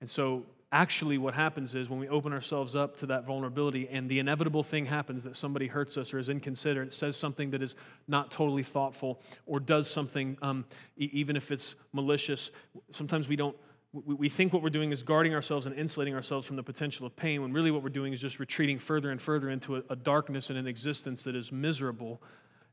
[0.00, 4.08] And so actually, what happens is when we open ourselves up to that vulnerability and
[4.08, 7.74] the inevitable thing happens that somebody hurts us or is inconsiderate, says something that is
[8.06, 10.64] not totally thoughtful, or does something, um,
[10.96, 12.50] e- even if it's malicious,
[12.92, 13.56] sometimes we don't.
[13.92, 17.16] We think what we're doing is guarding ourselves and insulating ourselves from the potential of
[17.16, 19.96] pain, when really what we're doing is just retreating further and further into a, a
[19.96, 22.22] darkness and an existence that is miserable.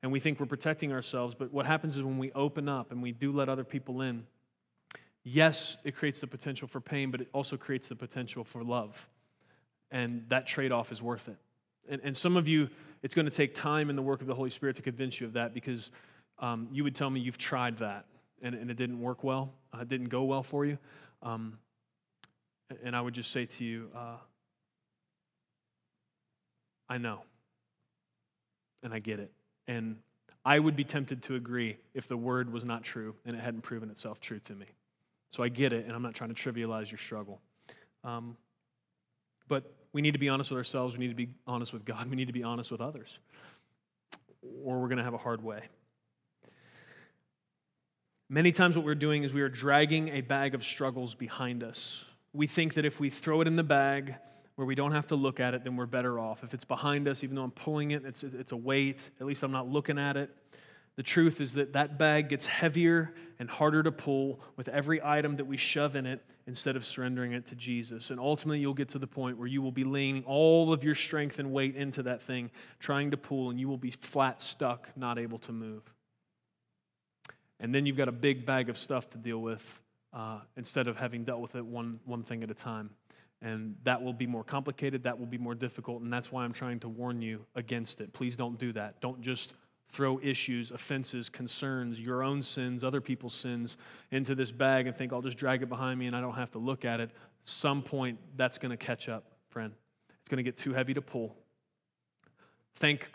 [0.03, 1.33] And we think we're protecting ourselves.
[1.33, 4.27] But what happens is when we open up and we do let other people in,
[5.27, 9.07] yes, it creates the potential for pain, but it also creates the potential for love.
[9.91, 11.37] And that trade off is worth it.
[11.89, 12.69] And, and some of you,
[13.03, 15.27] it's going to take time and the work of the Holy Spirit to convince you
[15.27, 15.91] of that because
[16.39, 18.05] um, you would tell me you've tried that
[18.41, 20.77] and, and it didn't work well, uh, it didn't go well for you.
[21.21, 21.57] Um,
[22.83, 24.17] and I would just say to you, uh,
[26.89, 27.21] I know.
[28.83, 29.31] And I get it.
[29.67, 29.97] And
[30.45, 33.61] I would be tempted to agree if the word was not true and it hadn't
[33.61, 34.67] proven itself true to me.
[35.31, 37.41] So I get it, and I'm not trying to trivialize your struggle.
[38.03, 38.37] Um,
[39.47, 40.95] but we need to be honest with ourselves.
[40.95, 42.07] We need to be honest with God.
[42.09, 43.19] We need to be honest with others,
[44.63, 45.63] or we're going to have a hard way.
[48.29, 52.03] Many times, what we're doing is we are dragging a bag of struggles behind us.
[52.33, 54.15] We think that if we throw it in the bag
[54.55, 56.43] where we don't have to look at it, then we're better off.
[56.43, 59.43] If it's behind us, even though I'm pulling it, it's, it's a weight, at least
[59.43, 60.29] I'm not looking at it.
[60.97, 65.35] The truth is that that bag gets heavier and harder to pull with every item
[65.35, 68.09] that we shove in it instead of surrendering it to Jesus.
[68.09, 70.95] And ultimately, you'll get to the point where you will be leaning all of your
[70.95, 74.89] strength and weight into that thing, trying to pull, and you will be flat stuck,
[74.95, 75.83] not able to move.
[77.59, 79.81] And then you've got a big bag of stuff to deal with
[80.13, 82.89] uh, instead of having dealt with it one, one thing at a time.
[83.41, 86.53] And that will be more complicated, that will be more difficult, and that's why I'm
[86.53, 88.13] trying to warn you against it.
[88.13, 88.99] Please don't do that.
[88.99, 89.53] Don't just
[89.89, 93.77] throw issues, offenses, concerns, your own sins, other people's sins
[94.11, 96.51] into this bag and think I'll just drag it behind me and I don't have
[96.51, 97.11] to look at it.
[97.45, 99.73] Some point that's going to catch up, friend.
[100.09, 101.35] It's going to get too heavy to pull.
[102.75, 103.09] Thank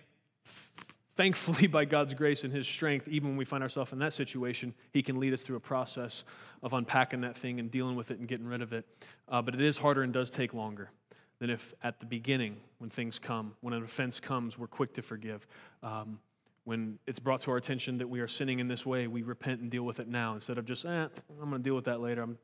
[1.15, 4.75] thankfully by God's grace and his strength, even when we find ourselves in that situation,
[4.93, 6.25] he can lead us through a process
[6.63, 8.87] of unpacking that thing and dealing with it and getting rid of it.
[9.29, 10.91] Uh, but it is harder and does take longer
[11.39, 15.03] than if at the beginning, when things come, when an offense comes, we're quick to
[15.03, 15.47] forgive.
[15.83, 16.19] Um,
[16.65, 19.61] when it's brought to our attention that we are sinning in this way, we repent
[19.61, 22.01] and deal with it now instead of just, eh, I'm going to deal with that
[22.01, 22.23] later.
[22.23, 22.39] I'm,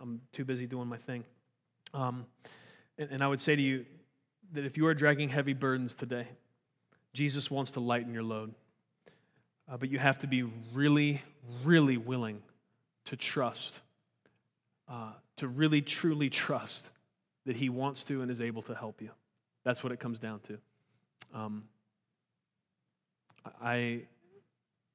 [0.00, 1.24] I'm too busy doing my thing.
[1.92, 2.26] Um,
[2.98, 3.84] and, and I would say to you
[4.52, 6.28] that if you are dragging heavy burdens today,
[7.12, 8.54] Jesus wants to lighten your load.
[9.68, 11.22] Uh, but you have to be really,
[11.64, 12.42] really willing
[13.06, 13.80] to trust,
[14.88, 16.90] uh, to really, truly trust
[17.46, 19.10] that He wants to and is able to help you.
[19.64, 20.58] That's what it comes down to.
[21.34, 21.64] Um,
[23.62, 24.02] I,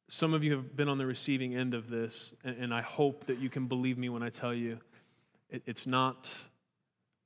[0.09, 3.25] some of you have been on the receiving end of this, and, and I hope
[3.27, 4.79] that you can believe me when I tell you
[5.49, 6.29] it, it's not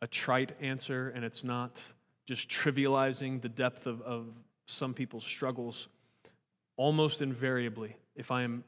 [0.01, 1.80] a trite answer and it's not
[2.26, 4.28] just trivializing the depth of, of
[4.65, 5.88] some people's struggles.
[6.78, 8.63] Almost invariably, if I am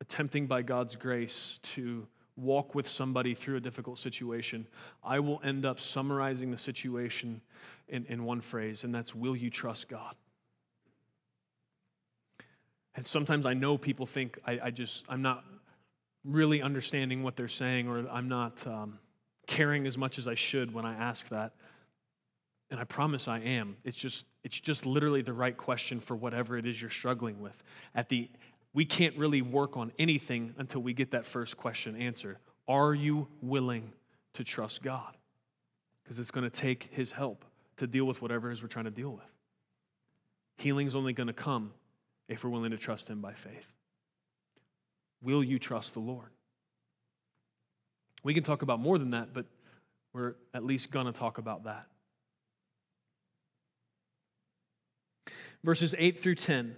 [0.00, 4.66] attempting by God's grace to walk with somebody through a difficult situation,
[5.02, 7.40] I will end up summarizing the situation
[7.88, 10.14] in, in one phrase, and that's Will you trust God?
[12.94, 15.44] And sometimes I know people think I, I just, I'm not
[16.24, 18.98] really understanding what they're saying or I'm not um,
[19.46, 21.52] caring as much as I should when I ask that.
[22.70, 23.76] And I promise I am.
[23.84, 27.62] It's just, it's just literally the right question for whatever it is you're struggling with.
[27.94, 28.28] At the,
[28.74, 32.36] we can't really work on anything until we get that first question answered.
[32.66, 33.92] Are you willing
[34.34, 35.16] to trust God?
[36.02, 37.44] Because it's going to take His help
[37.78, 39.24] to deal with whatever it is we're trying to deal with.
[40.58, 41.72] Healing's only going to come
[42.28, 43.66] if we're willing to trust Him by faith.
[45.22, 46.30] Will you trust the Lord?
[48.22, 49.46] We can talk about more than that, but
[50.12, 51.86] we're at least going to talk about that.
[55.64, 56.76] Verses 8 through 10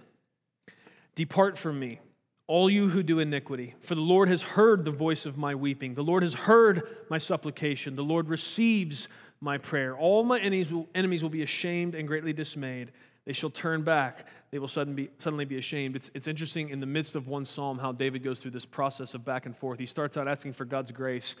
[1.15, 1.99] Depart from me,
[2.47, 5.93] all you who do iniquity, for the Lord has heard the voice of my weeping.
[5.93, 7.95] The Lord has heard my supplication.
[7.95, 9.07] The Lord receives
[9.39, 9.95] my prayer.
[9.95, 12.91] All my enemies will, enemies will be ashamed and greatly dismayed.
[13.25, 14.25] They shall turn back.
[14.49, 15.95] They will suddenly be, suddenly be ashamed.
[15.95, 19.13] It's, it's interesting in the midst of one psalm how David goes through this process
[19.13, 19.79] of back and forth.
[19.79, 21.35] He starts out asking for God's grace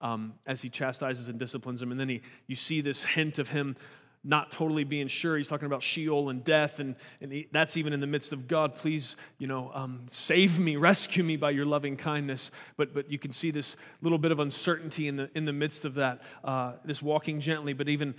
[0.00, 1.90] um, as he chastises and disciplines him.
[1.90, 3.76] And then he, you see this hint of him
[4.24, 5.36] not totally being sure.
[5.36, 8.46] He's talking about Sheol and death, and, and he, that's even in the midst of
[8.46, 12.52] God, please, you know, um, save me, rescue me by your loving kindness.
[12.76, 15.84] But, but you can see this little bit of uncertainty in the, in the midst
[15.84, 18.14] of that, uh, this walking gently, but even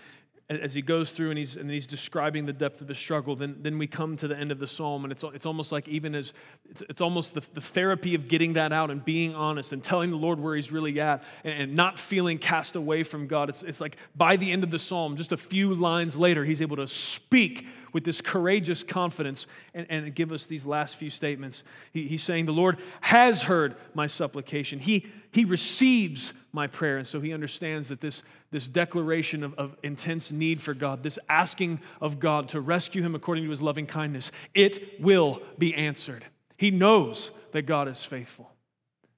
[0.49, 3.57] as he goes through and he's, and he's describing the depth of the struggle, then,
[3.61, 6.13] then we come to the end of the psalm, and it's, it's almost like even
[6.15, 6.33] as
[6.69, 10.09] it's, it's almost the, the therapy of getting that out and being honest and telling
[10.09, 13.49] the Lord where he's really at and, and not feeling cast away from God.
[13.49, 16.61] It's, it's like by the end of the psalm, just a few lines later, he's
[16.61, 21.63] able to speak with this courageous confidence and, and give us these last few statements.
[21.93, 24.79] He, he's saying, The Lord has heard my supplication.
[24.79, 26.99] He, he receives my prayer.
[26.99, 28.21] And so he understands that this,
[28.51, 33.15] this declaration of, of intense need for God, this asking of God to rescue him
[33.15, 36.23] according to his loving kindness, it will be answered.
[36.55, 38.51] He knows that God is faithful.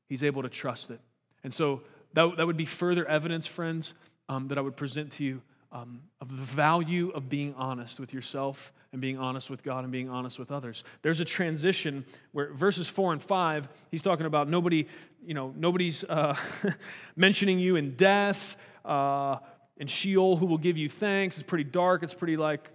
[0.07, 1.01] He's able to trust it.
[1.43, 1.81] And so
[2.13, 3.93] that, that would be further evidence, friends,
[4.29, 5.41] um, that I would present to you
[5.75, 9.91] um, of the value of being honest with yourself and being honest with God and
[9.91, 10.85] being honest with others.
[11.01, 14.87] There's a transition where verses four and five, he's talking about nobody,
[15.25, 16.37] you know, nobody's uh,
[17.17, 18.55] mentioning you in death
[18.85, 19.39] uh,
[19.77, 21.35] and Sheol who will give you thanks.
[21.37, 22.03] It's pretty dark.
[22.03, 22.69] It's pretty like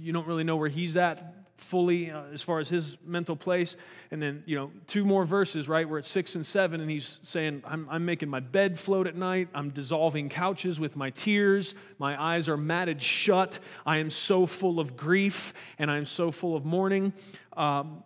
[0.00, 3.76] you don't really know where he's at fully uh, as far as his mental place.
[4.10, 7.18] And then, you know, two more verses, right, where it's six and seven, and he's
[7.22, 9.48] saying, I'm, I'm making my bed float at night.
[9.54, 11.74] I'm dissolving couches with my tears.
[11.98, 13.60] My eyes are matted shut.
[13.86, 17.12] I am so full of grief, and I am so full of mourning.
[17.56, 18.02] Um,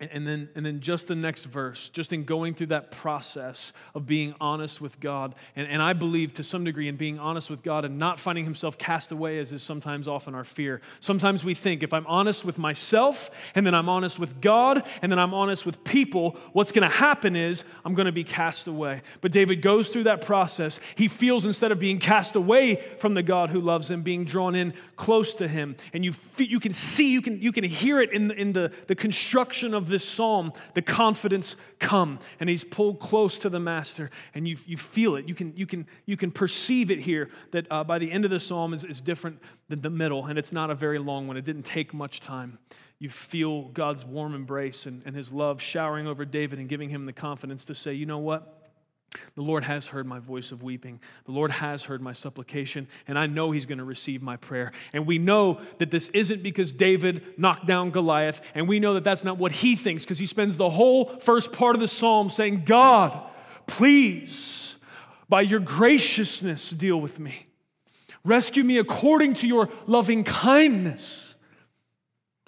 [0.00, 4.06] and then, and then just the next verse, just in going through that process of
[4.06, 5.34] being honest with God.
[5.54, 8.44] And, and I believe to some degree in being honest with God and not finding
[8.44, 10.80] himself cast away, as is sometimes often our fear.
[11.00, 15.12] Sometimes we think if I'm honest with myself, and then I'm honest with God, and
[15.12, 18.68] then I'm honest with people, what's going to happen is I'm going to be cast
[18.68, 19.02] away.
[19.20, 20.80] But David goes through that process.
[20.94, 24.54] He feels instead of being cast away from the God who loves him, being drawn
[24.54, 25.76] in close to him.
[25.92, 28.94] And you, you can see, you can, you can hear it in, in the, the
[28.94, 32.18] construction of this psalm, the confidence come.
[32.38, 35.28] And he's pulled close to the master, and you, you feel it.
[35.28, 38.30] You can, you, can, you can perceive it here that uh, by the end of
[38.30, 39.38] the psalm is, is different
[39.68, 41.36] than the middle, and it's not a very long one.
[41.36, 42.58] It didn't take much time.
[42.98, 47.06] You feel God's warm embrace and, and his love showering over David and giving him
[47.06, 48.59] the confidence to say, you know what?
[49.34, 51.00] The Lord has heard my voice of weeping.
[51.24, 54.70] The Lord has heard my supplication, and I know He's going to receive my prayer.
[54.92, 59.04] And we know that this isn't because David knocked down Goliath, and we know that
[59.04, 62.30] that's not what he thinks because he spends the whole first part of the psalm
[62.30, 63.18] saying, God,
[63.66, 64.76] please,
[65.28, 67.46] by your graciousness, deal with me.
[68.24, 71.29] Rescue me according to your loving kindness.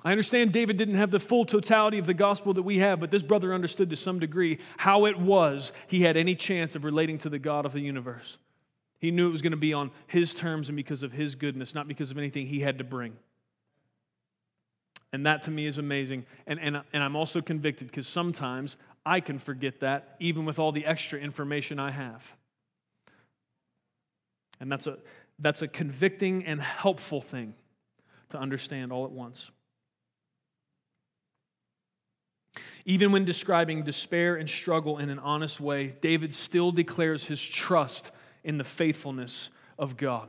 [0.04, 3.10] I understand David didn't have the full totality of the gospel that we have, but
[3.10, 7.18] this brother understood to some degree how it was he had any chance of relating
[7.18, 8.38] to the God of the universe.
[8.98, 11.74] He knew it was going to be on his terms and because of his goodness,
[11.74, 13.16] not because of anything he had to bring.
[15.12, 16.24] And that to me is amazing.
[16.46, 20.72] And, and, and I'm also convicted because sometimes I can forget that even with all
[20.72, 22.32] the extra information I have.
[24.58, 24.98] And that's a,
[25.38, 27.54] that's a convicting and helpful thing
[28.30, 29.50] to understand all at once.
[32.84, 38.10] Even when describing despair and struggle in an honest way, David still declares his trust
[38.44, 40.28] in the faithfulness of God.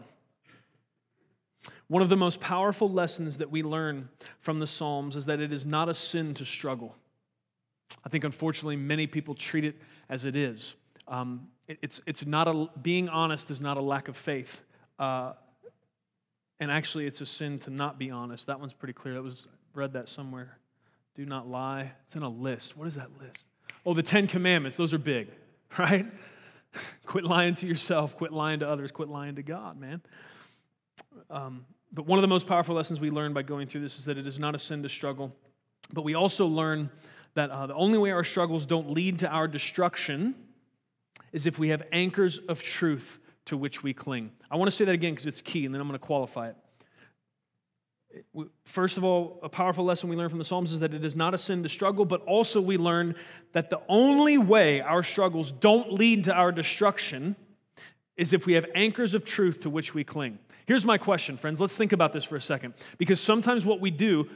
[1.88, 4.10] One of the most powerful lessons that we learn
[4.40, 6.96] from the Psalms is that it is not a sin to struggle.
[8.06, 9.76] I think, unfortunately, many people treat it
[10.10, 10.76] as it is.
[11.08, 14.64] Um, it, it's, it's not a, being honest is not a lack of faith.
[14.98, 15.34] Uh,
[16.60, 18.48] and actually, it's a sin to not be honest.
[18.48, 19.16] That one's pretty clear.
[19.16, 20.58] That was read that somewhere.
[21.16, 21.92] Do not lie.
[22.06, 22.76] It's in a list.
[22.76, 23.46] What is that list?
[23.86, 24.78] Oh, the Ten Commandments.
[24.78, 25.28] Those are big,
[25.78, 26.06] right?
[27.06, 30.02] quit lying to yourself, quit lying to others, quit lying to God, man.
[31.30, 34.06] Um, but one of the most powerful lessons we learn by going through this is
[34.06, 35.36] that it is not a sin to struggle.
[35.92, 36.90] But we also learn
[37.36, 40.36] that uh, the only way our struggles don't lead to our destruction
[41.32, 44.32] is if we have anchors of truth to which we cling.
[44.50, 46.50] I want to say that again because it's key, and then I'm going to qualify
[46.50, 46.56] it.
[48.66, 51.16] First of all, a powerful lesson we learn from the Psalms is that it is
[51.16, 53.16] not a sin to struggle, but also we learn
[53.54, 57.36] that the only way our struggles don't lead to our destruction
[58.16, 60.38] is if we have anchors of truth to which we cling.
[60.66, 61.60] Here's my question, friends.
[61.60, 62.76] Let's think about this for a second.
[62.98, 64.30] Because sometimes what we do,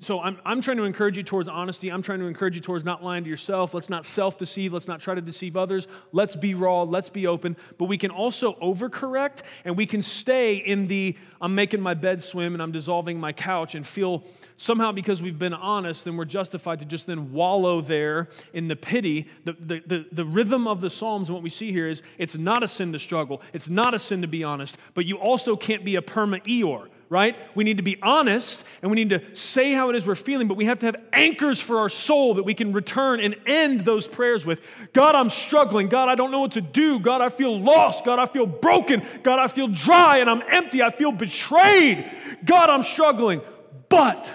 [0.00, 1.90] so I'm, I'm trying to encourage you towards honesty.
[1.90, 3.74] I'm trying to encourage you towards not lying to yourself.
[3.74, 4.72] Let's not self deceive.
[4.72, 5.88] Let's not try to deceive others.
[6.12, 6.82] Let's be raw.
[6.82, 7.56] Let's be open.
[7.76, 12.22] But we can also overcorrect and we can stay in the I'm making my bed
[12.22, 14.24] swim and I'm dissolving my couch and feel
[14.56, 18.76] somehow because we've been honest, then we're justified to just then wallow there in the
[18.76, 19.28] pity.
[19.44, 22.36] The, the, the, the, rhythm of the Psalms and what we see here is it's
[22.36, 25.56] not a sin to struggle, it's not a sin to be honest, but you also
[25.56, 27.36] can't be a perma Eeyore right?
[27.54, 30.46] We need to be honest and we need to say how it is we're feeling,
[30.46, 33.80] but we have to have anchors for our soul that we can return and end
[33.80, 34.60] those prayers with.
[34.92, 35.88] God, I'm struggling.
[35.88, 36.98] God, I don't know what to do.
[36.98, 38.04] God, I feel lost.
[38.04, 39.02] God, I feel broken.
[39.22, 40.82] God, I feel dry and I'm empty.
[40.82, 42.10] I feel betrayed.
[42.44, 43.40] God, I'm struggling.
[43.88, 44.34] But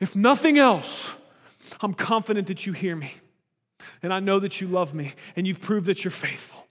[0.00, 1.10] if nothing else,
[1.80, 3.14] I'm confident that you hear me
[4.02, 6.66] and I know that you love me and you've proved that you're faithful,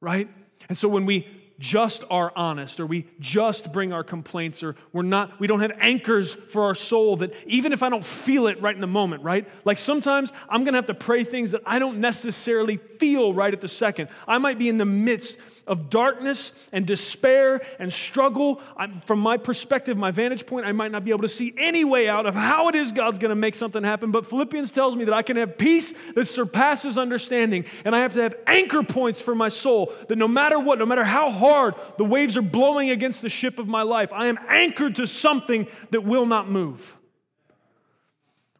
[0.00, 0.28] right?
[0.68, 1.28] And so when we
[1.58, 5.72] just are honest or we just bring our complaints or we're not we don't have
[5.78, 9.22] anchors for our soul that even if I don't feel it right in the moment,
[9.22, 9.48] right?
[9.64, 13.52] Like sometimes I'm going to have to pray things that I don't necessarily feel right
[13.52, 14.08] at the second.
[14.26, 19.36] I might be in the midst of darkness and despair and struggle, I'm, from my
[19.36, 22.34] perspective, my vantage point, I might not be able to see any way out of
[22.34, 24.10] how it is God's going to make something happen.
[24.10, 27.64] But Philippians tells me that I can have peace that surpasses understanding.
[27.84, 30.86] And I have to have anchor points for my soul that no matter what, no
[30.86, 34.38] matter how hard the waves are blowing against the ship of my life, I am
[34.48, 36.96] anchored to something that will not move.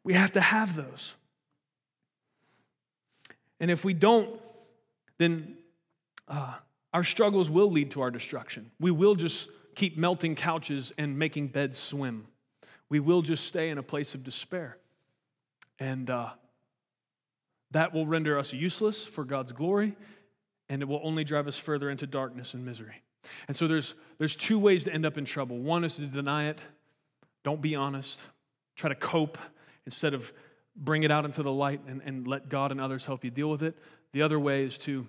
[0.02, 1.14] We have to have those.
[3.60, 4.28] And if we don't,
[5.18, 5.56] then
[6.28, 6.54] uh,
[6.94, 8.70] our struggles will lead to our destruction.
[8.78, 12.28] We will just keep melting couches and making beds swim.
[12.88, 14.78] We will just stay in a place of despair.
[15.80, 16.30] And uh,
[17.72, 19.96] that will render us useless for God's glory,
[20.68, 23.02] and it will only drive us further into darkness and misery.
[23.48, 25.58] And so there's, there's two ways to end up in trouble.
[25.58, 26.60] One is to deny it,
[27.42, 28.20] don't be honest,
[28.76, 29.38] try to cope
[29.84, 30.32] instead of
[30.76, 33.50] bring it out into the light and, and let God and others help you deal
[33.50, 33.76] with it.
[34.12, 35.08] The other way is to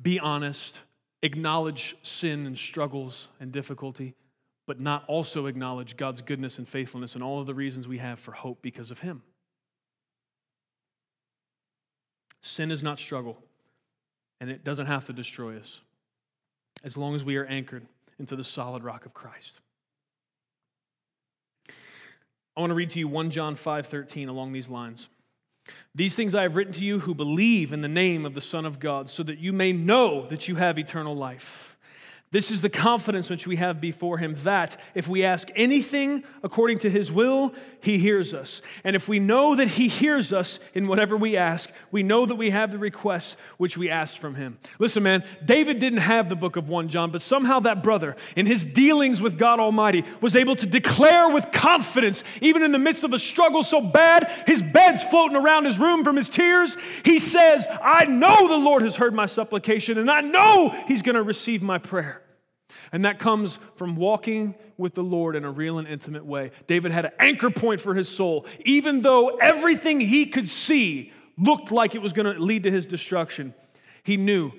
[0.00, 0.80] be honest,
[1.22, 4.14] acknowledge sin and struggles and difficulty,
[4.66, 8.18] but not also acknowledge God's goodness and faithfulness and all of the reasons we have
[8.18, 9.22] for hope because of Him.
[12.42, 13.38] Sin is not struggle,
[14.40, 15.80] and it doesn't have to destroy us
[16.84, 17.86] as long as we are anchored
[18.18, 19.60] into the solid rock of Christ.
[22.56, 25.08] I want to read to you 1 John 5:13 along these lines.
[25.94, 28.66] These things I have written to you who believe in the name of the Son
[28.66, 31.75] of God, so that you may know that you have eternal life.
[32.36, 36.80] This is the confidence which we have before him that if we ask anything according
[36.80, 38.60] to his will, he hears us.
[38.84, 42.34] And if we know that he hears us in whatever we ask, we know that
[42.34, 44.58] we have the requests which we asked from him.
[44.78, 48.44] Listen, man, David didn't have the book of 1 John, but somehow that brother, in
[48.44, 53.02] his dealings with God Almighty, was able to declare with confidence, even in the midst
[53.02, 56.76] of a struggle so bad, his bed's floating around his room from his tears.
[57.02, 61.16] He says, I know the Lord has heard my supplication, and I know he's going
[61.16, 62.20] to receive my prayer.
[62.92, 66.50] And that comes from walking with the Lord in a real and intimate way.
[66.66, 68.46] David had an anchor point for his soul.
[68.64, 72.86] Even though everything he could see looked like it was going to lead to his
[72.86, 73.54] destruction,
[74.02, 74.52] he knew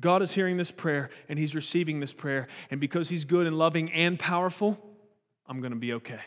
[0.00, 2.48] God is hearing this prayer and he's receiving this prayer.
[2.70, 4.78] And because he's good and loving and powerful,
[5.46, 6.20] I'm going to be okay.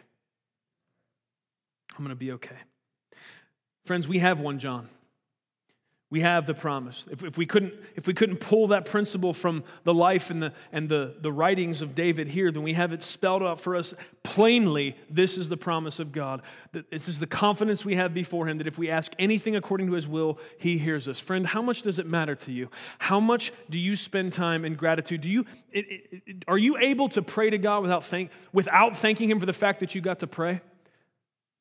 [1.98, 2.56] I'm going to be okay.
[3.86, 4.90] Friends, we have one John.
[6.10, 7.06] We have the promise.
[7.12, 10.54] If, if, we couldn't, if we couldn't pull that principle from the life and, the,
[10.72, 13.94] and the, the writings of David here, then we have it spelled out for us
[14.24, 14.96] plainly.
[15.10, 16.44] This is the promise of God.
[16.72, 19.94] This is the confidence we have before Him that if we ask anything according to
[19.94, 21.20] His will, He hears us.
[21.20, 22.70] Friend, how much does it matter to you?
[23.00, 25.20] How much do you spend time in gratitude?
[25.20, 28.96] Do you, it, it, it, are you able to pray to God without, thank, without
[28.96, 30.62] thanking Him for the fact that you got to pray?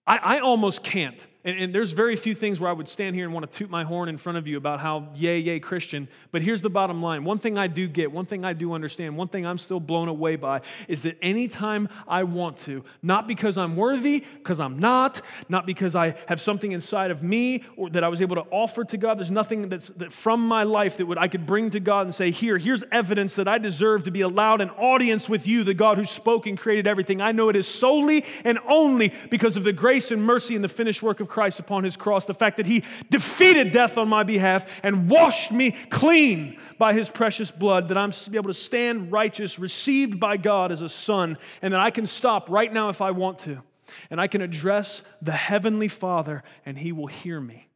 [0.06, 1.26] I, I almost can't.
[1.46, 3.70] And, and, there's very few things where I would stand here and want to toot
[3.70, 6.08] my horn in front of you about how yay, yay, Christian.
[6.32, 9.16] But here's the bottom line one thing I do get, one thing I do understand,
[9.16, 13.56] one thing I'm still blown away by is that anytime I want to, not because
[13.56, 18.02] I'm worthy, because I'm not, not because I have something inside of me or that
[18.02, 21.06] I was able to offer to God, there's nothing that's that from my life that
[21.06, 24.10] would, I could bring to God and say, here, here's evidence that I deserve to
[24.10, 27.20] be allowed an audience with you, the God who spoke and created everything.
[27.20, 30.68] I know it is solely and only because of the grace and mercy and the
[30.68, 34.22] finished work of Christ upon his cross, the fact that he defeated death on my
[34.22, 39.58] behalf and washed me clean by his precious blood, that I'm able to stand righteous,
[39.58, 43.10] received by God as a son, and that I can stop right now if I
[43.12, 43.62] want to.
[44.10, 47.68] And I can address the heavenly Father, and he will hear me.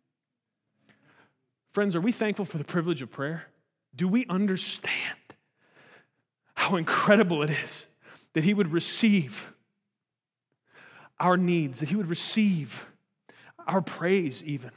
[1.72, 3.44] Friends, are we thankful for the privilege of prayer?
[3.94, 4.94] Do we understand
[6.54, 7.86] how incredible it is
[8.34, 9.52] that he would receive
[11.18, 12.86] our needs, that he would receive
[13.70, 14.70] our praise, even.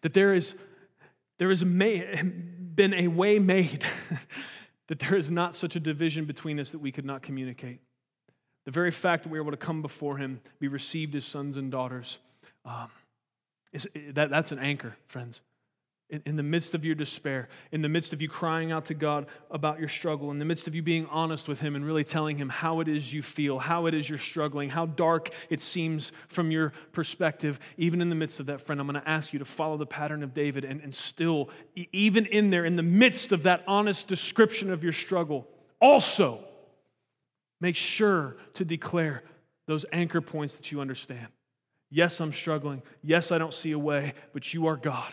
[0.00, 0.54] That there is
[1.38, 3.84] there has been a way made
[4.88, 7.80] that there is not such a division between us that we could not communicate.
[8.64, 11.70] The very fact that we're able to come before Him, be received as sons and
[11.70, 12.18] daughters,
[12.64, 12.90] um,
[13.72, 15.40] is, that, that's an anchor, friends.
[16.10, 18.94] In, in the midst of your despair, in the midst of you crying out to
[18.94, 22.04] God about your struggle, in the midst of you being honest with Him and really
[22.04, 25.60] telling Him how it is you feel, how it is you're struggling, how dark it
[25.60, 29.32] seems from your perspective, even in the midst of that, friend, I'm going to ask
[29.32, 31.48] you to follow the pattern of David and, and still,
[31.92, 35.48] even in there, in the midst of that honest description of your struggle,
[35.80, 36.44] also
[37.60, 39.22] make sure to declare
[39.66, 41.28] those anchor points that you understand.
[41.90, 42.82] Yes, I'm struggling.
[43.02, 45.12] Yes, I don't see a way, but you are God.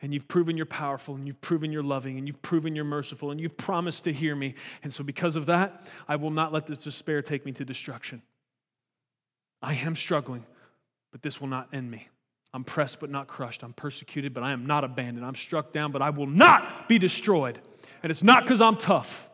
[0.00, 3.30] And you've proven you're powerful, and you've proven you're loving, and you've proven you're merciful,
[3.30, 4.54] and you've promised to hear me.
[4.82, 8.22] And so, because of that, I will not let this despair take me to destruction.
[9.60, 10.44] I am struggling,
[11.10, 12.08] but this will not end me.
[12.54, 13.62] I'm pressed, but not crushed.
[13.62, 15.24] I'm persecuted, but I am not abandoned.
[15.24, 17.58] I'm struck down, but I will not be destroyed.
[18.02, 19.28] And it's not because I'm tough,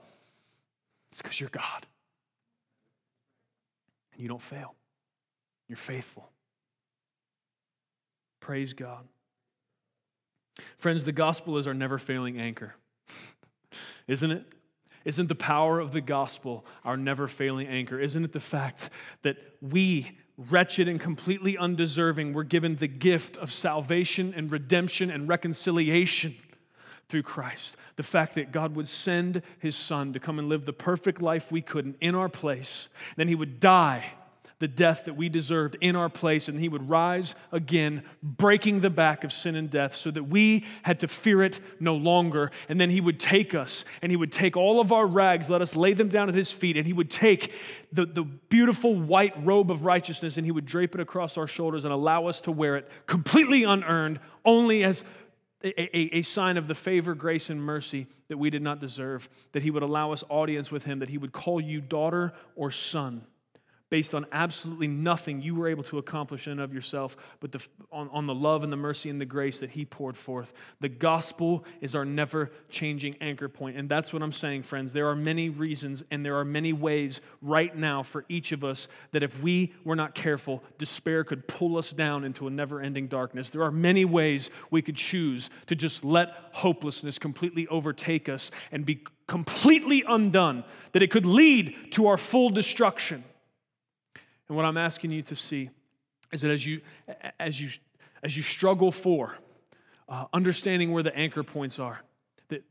[1.12, 1.86] it's because you're God.
[4.12, 4.74] And you don't fail,
[5.68, 6.28] you're faithful.
[8.40, 9.06] Praise God.
[10.78, 12.74] Friends, the gospel is our never failing anchor,
[14.06, 14.44] isn't it?
[15.04, 18.00] Isn't the power of the gospel our never failing anchor?
[18.00, 18.88] Isn't it the fact
[19.22, 20.18] that we,
[20.50, 26.34] wretched and completely undeserving, were given the gift of salvation and redemption and reconciliation
[27.08, 27.76] through Christ?
[27.96, 31.52] The fact that God would send his son to come and live the perfect life
[31.52, 34.04] we couldn't in our place, then he would die
[34.64, 38.88] the death that we deserved in our place, and he would rise again, breaking the
[38.88, 42.50] back of sin and death, so that we had to fear it no longer.
[42.70, 45.60] And then he would take us, and he would take all of our rags, let
[45.60, 47.52] us lay them down at his feet, and he would take
[47.92, 51.84] the, the beautiful white robe of righteousness, and he would drape it across our shoulders
[51.84, 55.04] and allow us to wear it completely unearned, only as
[55.62, 59.28] a, a, a, sign of the favor, grace, and mercy that we did not deserve,
[59.52, 62.70] that He would allow us audience with Him, that He would call you daughter or
[62.70, 63.26] son
[63.94, 67.64] based on absolutely nothing you were able to accomplish in and of yourself, but the,
[67.92, 70.52] on, on the love and the mercy and the grace that He poured forth.
[70.80, 73.76] The gospel is our never changing anchor point.
[73.76, 74.92] And that's what I'm saying, friends.
[74.92, 78.88] There are many reasons and there are many ways right now for each of us
[79.12, 83.06] that if we were not careful, despair could pull us down into a never ending
[83.06, 83.50] darkness.
[83.50, 88.84] There are many ways we could choose to just let hopelessness completely overtake us and
[88.84, 93.22] be completely undone, that it could lead to our full destruction.
[94.48, 95.70] And what I'm asking you to see
[96.32, 96.80] is that as you,
[97.38, 97.70] as you,
[98.22, 99.36] as you struggle for
[100.08, 102.00] uh, understanding where the anchor points are,
[102.48, 102.64] that,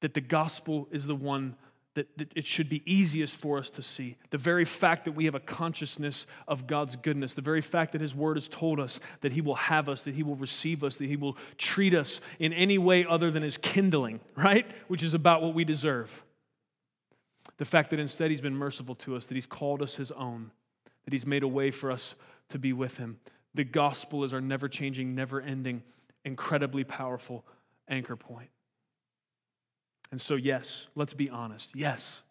[0.00, 1.56] that the gospel is the one
[1.94, 4.16] that, that, it should be easiest for us to see.
[4.30, 8.00] The very fact that we have a consciousness of God's goodness, the very fact that
[8.00, 10.96] His Word has told us that He will have us, that He will receive us,
[10.96, 14.66] that He will treat us in any way other than His kindling, right?
[14.88, 16.24] Which is about what we deserve.
[17.58, 20.50] The fact that instead He's been merciful to us, that He's called us His own,
[21.04, 22.14] that He's made a way for us
[22.48, 23.18] to be with Him.
[23.54, 25.82] The gospel is our never changing, never ending,
[26.24, 27.44] incredibly powerful
[27.88, 28.50] anchor point.
[30.10, 31.74] And so, yes, let's be honest.
[31.74, 32.22] Yes,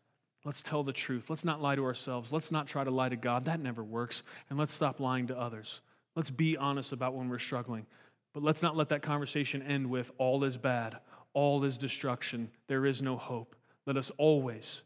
[0.45, 1.29] let's tell the truth.
[1.29, 2.31] Let's not lie to ourselves.
[2.31, 3.45] Let's not try to lie to God.
[3.45, 4.23] That never works.
[4.49, 5.81] And let's stop lying to others.
[6.15, 7.85] Let's be honest about when we're struggling.
[8.33, 10.97] But let's not let that conversation end with all is bad,
[11.33, 13.55] all is destruction, there is no hope.
[13.85, 14.83] Let us always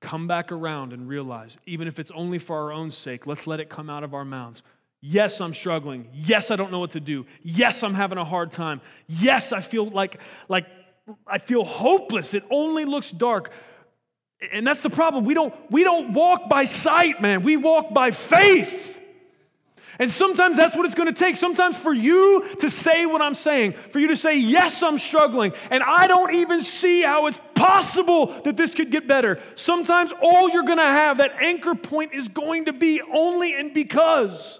[0.00, 3.60] come back around and realize, even if it's only for our own sake, let's let
[3.60, 4.62] it come out of our mouths.
[5.02, 6.08] Yes, I'm struggling.
[6.12, 7.26] Yes, I don't know what to do.
[7.42, 8.80] Yes, I'm having a hard time.
[9.06, 10.66] Yes, I feel like, like
[11.26, 12.34] I feel hopeless.
[12.34, 13.50] It only looks dark.
[14.52, 15.24] And that's the problem.
[15.24, 17.42] We don't, we don't walk by sight, man.
[17.42, 18.99] We walk by faith.
[20.00, 21.36] And sometimes that's what it's going to take.
[21.36, 25.52] Sometimes for you to say what I'm saying, for you to say, Yes, I'm struggling,
[25.70, 29.38] and I don't even see how it's possible that this could get better.
[29.56, 33.74] Sometimes all you're going to have, that anchor point, is going to be only and
[33.74, 34.58] because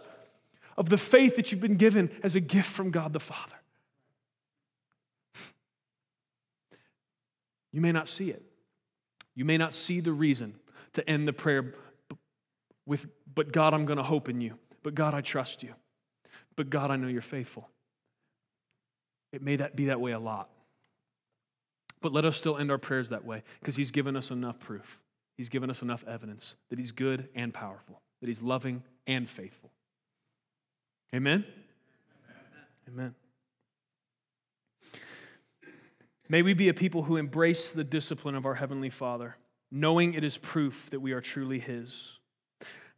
[0.76, 3.56] of the faith that you've been given as a gift from God the Father.
[7.72, 8.42] You may not see it.
[9.34, 10.56] You may not see the reason
[10.92, 11.74] to end the prayer
[12.84, 14.58] with, but God, I'm going to hope in you.
[14.82, 15.74] But God, I trust you.
[16.56, 17.68] But God, I know you're faithful.
[19.32, 20.48] It may that be that way a lot.
[22.00, 25.00] But let us still end our prayers that way because He's given us enough proof.
[25.36, 29.70] He's given us enough evidence that He's good and powerful, that He's loving and faithful.
[31.14, 31.44] Amen?
[32.88, 33.14] Amen.
[36.28, 39.36] May we be a people who embrace the discipline of our Heavenly Father,
[39.70, 42.19] knowing it is proof that we are truly His.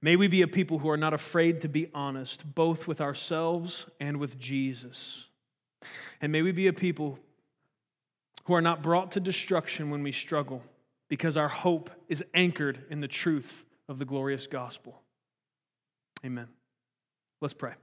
[0.04, 3.86] May we be a people who are not afraid to be honest, both with ourselves
[4.00, 5.26] and with Jesus.
[6.20, 7.20] And may we be a people
[8.44, 10.62] who are not brought to destruction when we struggle,
[11.08, 15.00] because our hope is anchored in the truth of the glorious gospel.
[16.24, 16.48] Amen.
[17.40, 17.74] Let's pray.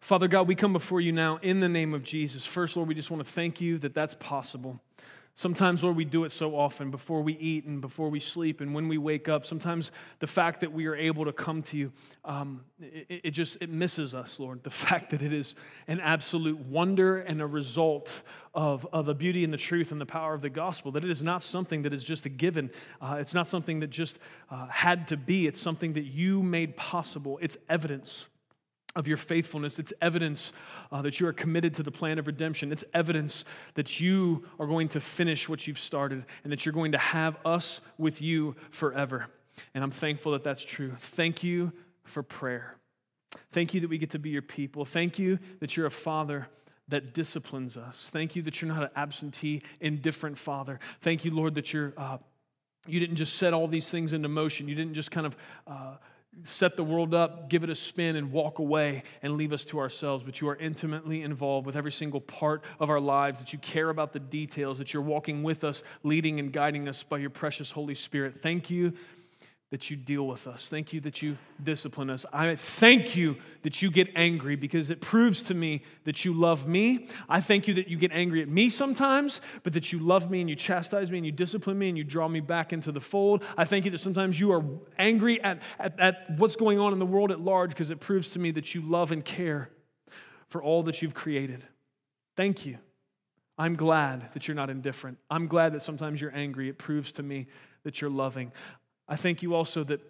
[0.00, 2.44] Father God, we come before you now in the name of Jesus.
[2.46, 4.80] First, Lord, we just want to thank you that that's possible.
[5.36, 8.72] Sometimes, Lord, we do it so often before we eat and before we sleep and
[8.72, 9.44] when we wake up.
[9.44, 11.92] Sometimes the fact that we are able to come to you,
[12.24, 14.62] um, it, it, just it misses us, Lord.
[14.62, 15.56] The fact that it is
[15.88, 18.22] an absolute wonder and a result
[18.54, 20.92] of, of the beauty and the truth and the power of the gospel.
[20.92, 22.70] That it is not something that is just a given.
[23.00, 24.20] Uh, it's not something that just
[24.52, 25.48] uh, had to be.
[25.48, 27.40] It's something that you made possible.
[27.42, 28.28] It's evidence
[28.96, 29.78] of your faithfulness.
[29.78, 30.52] It's evidence
[30.92, 32.72] uh, that you are committed to the plan of redemption.
[32.72, 36.92] It's evidence that you are going to finish what you've started and that you're going
[36.92, 39.26] to have us with you forever.
[39.74, 40.92] And I'm thankful that that's true.
[40.98, 41.72] Thank you
[42.04, 42.76] for prayer.
[43.52, 44.84] Thank you that we get to be your people.
[44.84, 46.48] Thank you that you're a father
[46.88, 48.10] that disciplines us.
[48.12, 50.78] Thank you that you're not an absentee, indifferent father.
[51.00, 51.94] Thank you, Lord, that you're.
[51.96, 52.18] Uh,
[52.86, 54.68] you didn't just set all these things into motion.
[54.68, 55.36] You didn't just kind of
[55.66, 55.94] uh,
[56.42, 59.78] set the world up, give it a spin, and walk away and leave us to
[59.78, 60.24] ourselves.
[60.24, 63.90] But you are intimately involved with every single part of our lives, that you care
[63.90, 67.70] about the details, that you're walking with us, leading and guiding us by your precious
[67.70, 68.42] Holy Spirit.
[68.42, 68.94] Thank you
[69.74, 70.68] that you deal with us.
[70.68, 72.24] Thank you that you discipline us.
[72.32, 76.68] I thank you that you get angry because it proves to me that you love
[76.68, 77.08] me.
[77.28, 80.40] I thank you that you get angry at me sometimes, but that you love me
[80.40, 83.00] and you chastise me and you discipline me and you draw me back into the
[83.00, 83.42] fold.
[83.58, 84.62] I thank you that sometimes you are
[84.96, 88.28] angry at, at, at what's going on in the world at large because it proves
[88.28, 89.70] to me that you love and care
[90.50, 91.66] for all that you've created.
[92.36, 92.78] Thank you.
[93.58, 95.18] I'm glad that you're not indifferent.
[95.28, 96.68] I'm glad that sometimes you're angry.
[96.68, 97.48] It proves to me
[97.82, 98.52] that you're loving.
[99.08, 100.00] I thank you also that,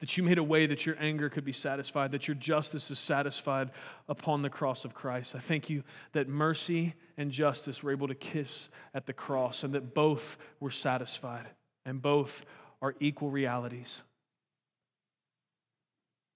[0.00, 2.98] that you made a way that your anger could be satisfied, that your justice is
[2.98, 3.70] satisfied
[4.08, 5.34] upon the cross of Christ.
[5.34, 5.82] I thank you
[6.12, 10.70] that mercy and justice were able to kiss at the cross and that both were
[10.70, 11.46] satisfied
[11.84, 12.44] and both
[12.80, 14.02] are equal realities.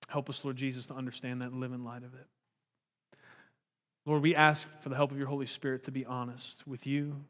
[0.08, 2.26] Help us, Lord Jesus, to understand that and live in light of it.
[4.06, 7.24] Lord, we ask for the help of your Holy Spirit to be honest with you,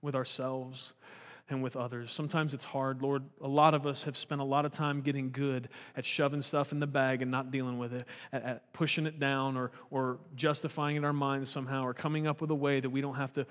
[0.00, 0.94] with ourselves
[1.48, 2.10] and with others.
[2.10, 3.02] Sometimes it's hard.
[3.02, 6.42] Lord, a lot of us have spent a lot of time getting good at shoving
[6.42, 9.70] stuff in the bag and not dealing with it, at, at, pushing it down or,
[9.90, 13.00] or justifying it in our minds somehow, or coming up with a way that we
[13.00, 13.46] don't have to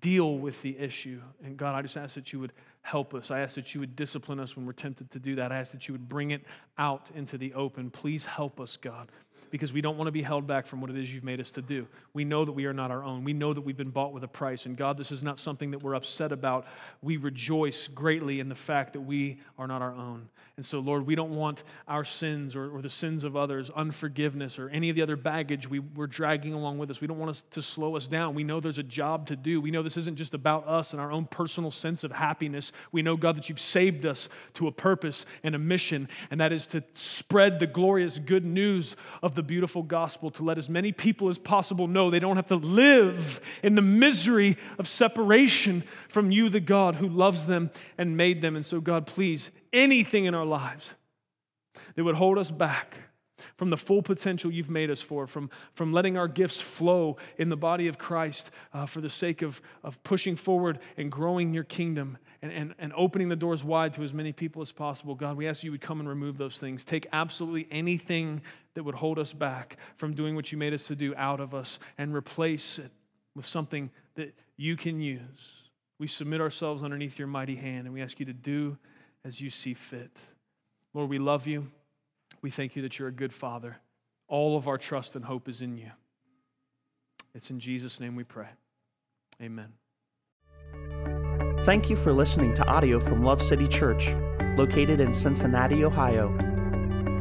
[0.00, 1.20] deal with the issue.
[1.42, 2.52] And God, I just ask that you would
[2.82, 3.30] help us.
[3.30, 5.52] I ask that you would discipline us when we're tempted to do that.
[5.52, 6.42] I ask that you would bring it
[6.76, 7.90] out into the open.
[7.90, 9.10] Please help us, God
[9.50, 11.50] because we don't want to be held back from what it is you've made us
[11.52, 11.86] to do.
[12.12, 13.24] We know that we are not our own.
[13.24, 14.66] We know that we've been bought with a price.
[14.66, 16.66] And God, this is not something that we're upset about.
[17.02, 20.28] We rejoice greatly in the fact that we are not our own.
[20.56, 24.58] And so, Lord, we don't want our sins or, or the sins of others, unforgiveness,
[24.58, 26.98] or any of the other baggage we, we're dragging along with us.
[26.98, 28.34] We don't want us to slow us down.
[28.34, 29.60] We know there's a job to do.
[29.60, 32.72] We know this isn't just about us and our own personal sense of happiness.
[32.90, 36.52] We know, God, that you've saved us to a purpose and a mission, and that
[36.52, 40.92] is to spread the glorious good news of the beautiful gospel, to let as many
[40.92, 46.30] people as possible know they don't have to live in the misery of separation from
[46.30, 48.56] you, the God who loves them and made them.
[48.56, 50.94] And so, God, please anything in our lives
[51.94, 52.96] that would hold us back
[53.56, 57.48] from the full potential you've made us for, from, from letting our gifts flow in
[57.48, 61.64] the body of Christ uh, for the sake of, of pushing forward and growing your
[61.64, 65.14] kingdom and, and, and opening the doors wide to as many people as possible.
[65.14, 66.84] God, we ask you would come and remove those things.
[66.84, 68.42] Take absolutely anything
[68.76, 71.54] that would hold us back from doing what you made us to do out of
[71.54, 72.92] us and replace it
[73.34, 75.62] with something that you can use.
[75.98, 78.76] We submit ourselves underneath your mighty hand and we ask you to do
[79.24, 80.18] as you see fit.
[80.92, 81.72] Lord, we love you.
[82.42, 83.78] We thank you that you're a good father.
[84.28, 85.90] All of our trust and hope is in you.
[87.34, 88.48] It's in Jesus' name we pray.
[89.42, 89.72] Amen.
[91.64, 94.14] Thank you for listening to audio from Love City Church,
[94.58, 96.55] located in Cincinnati, Ohio.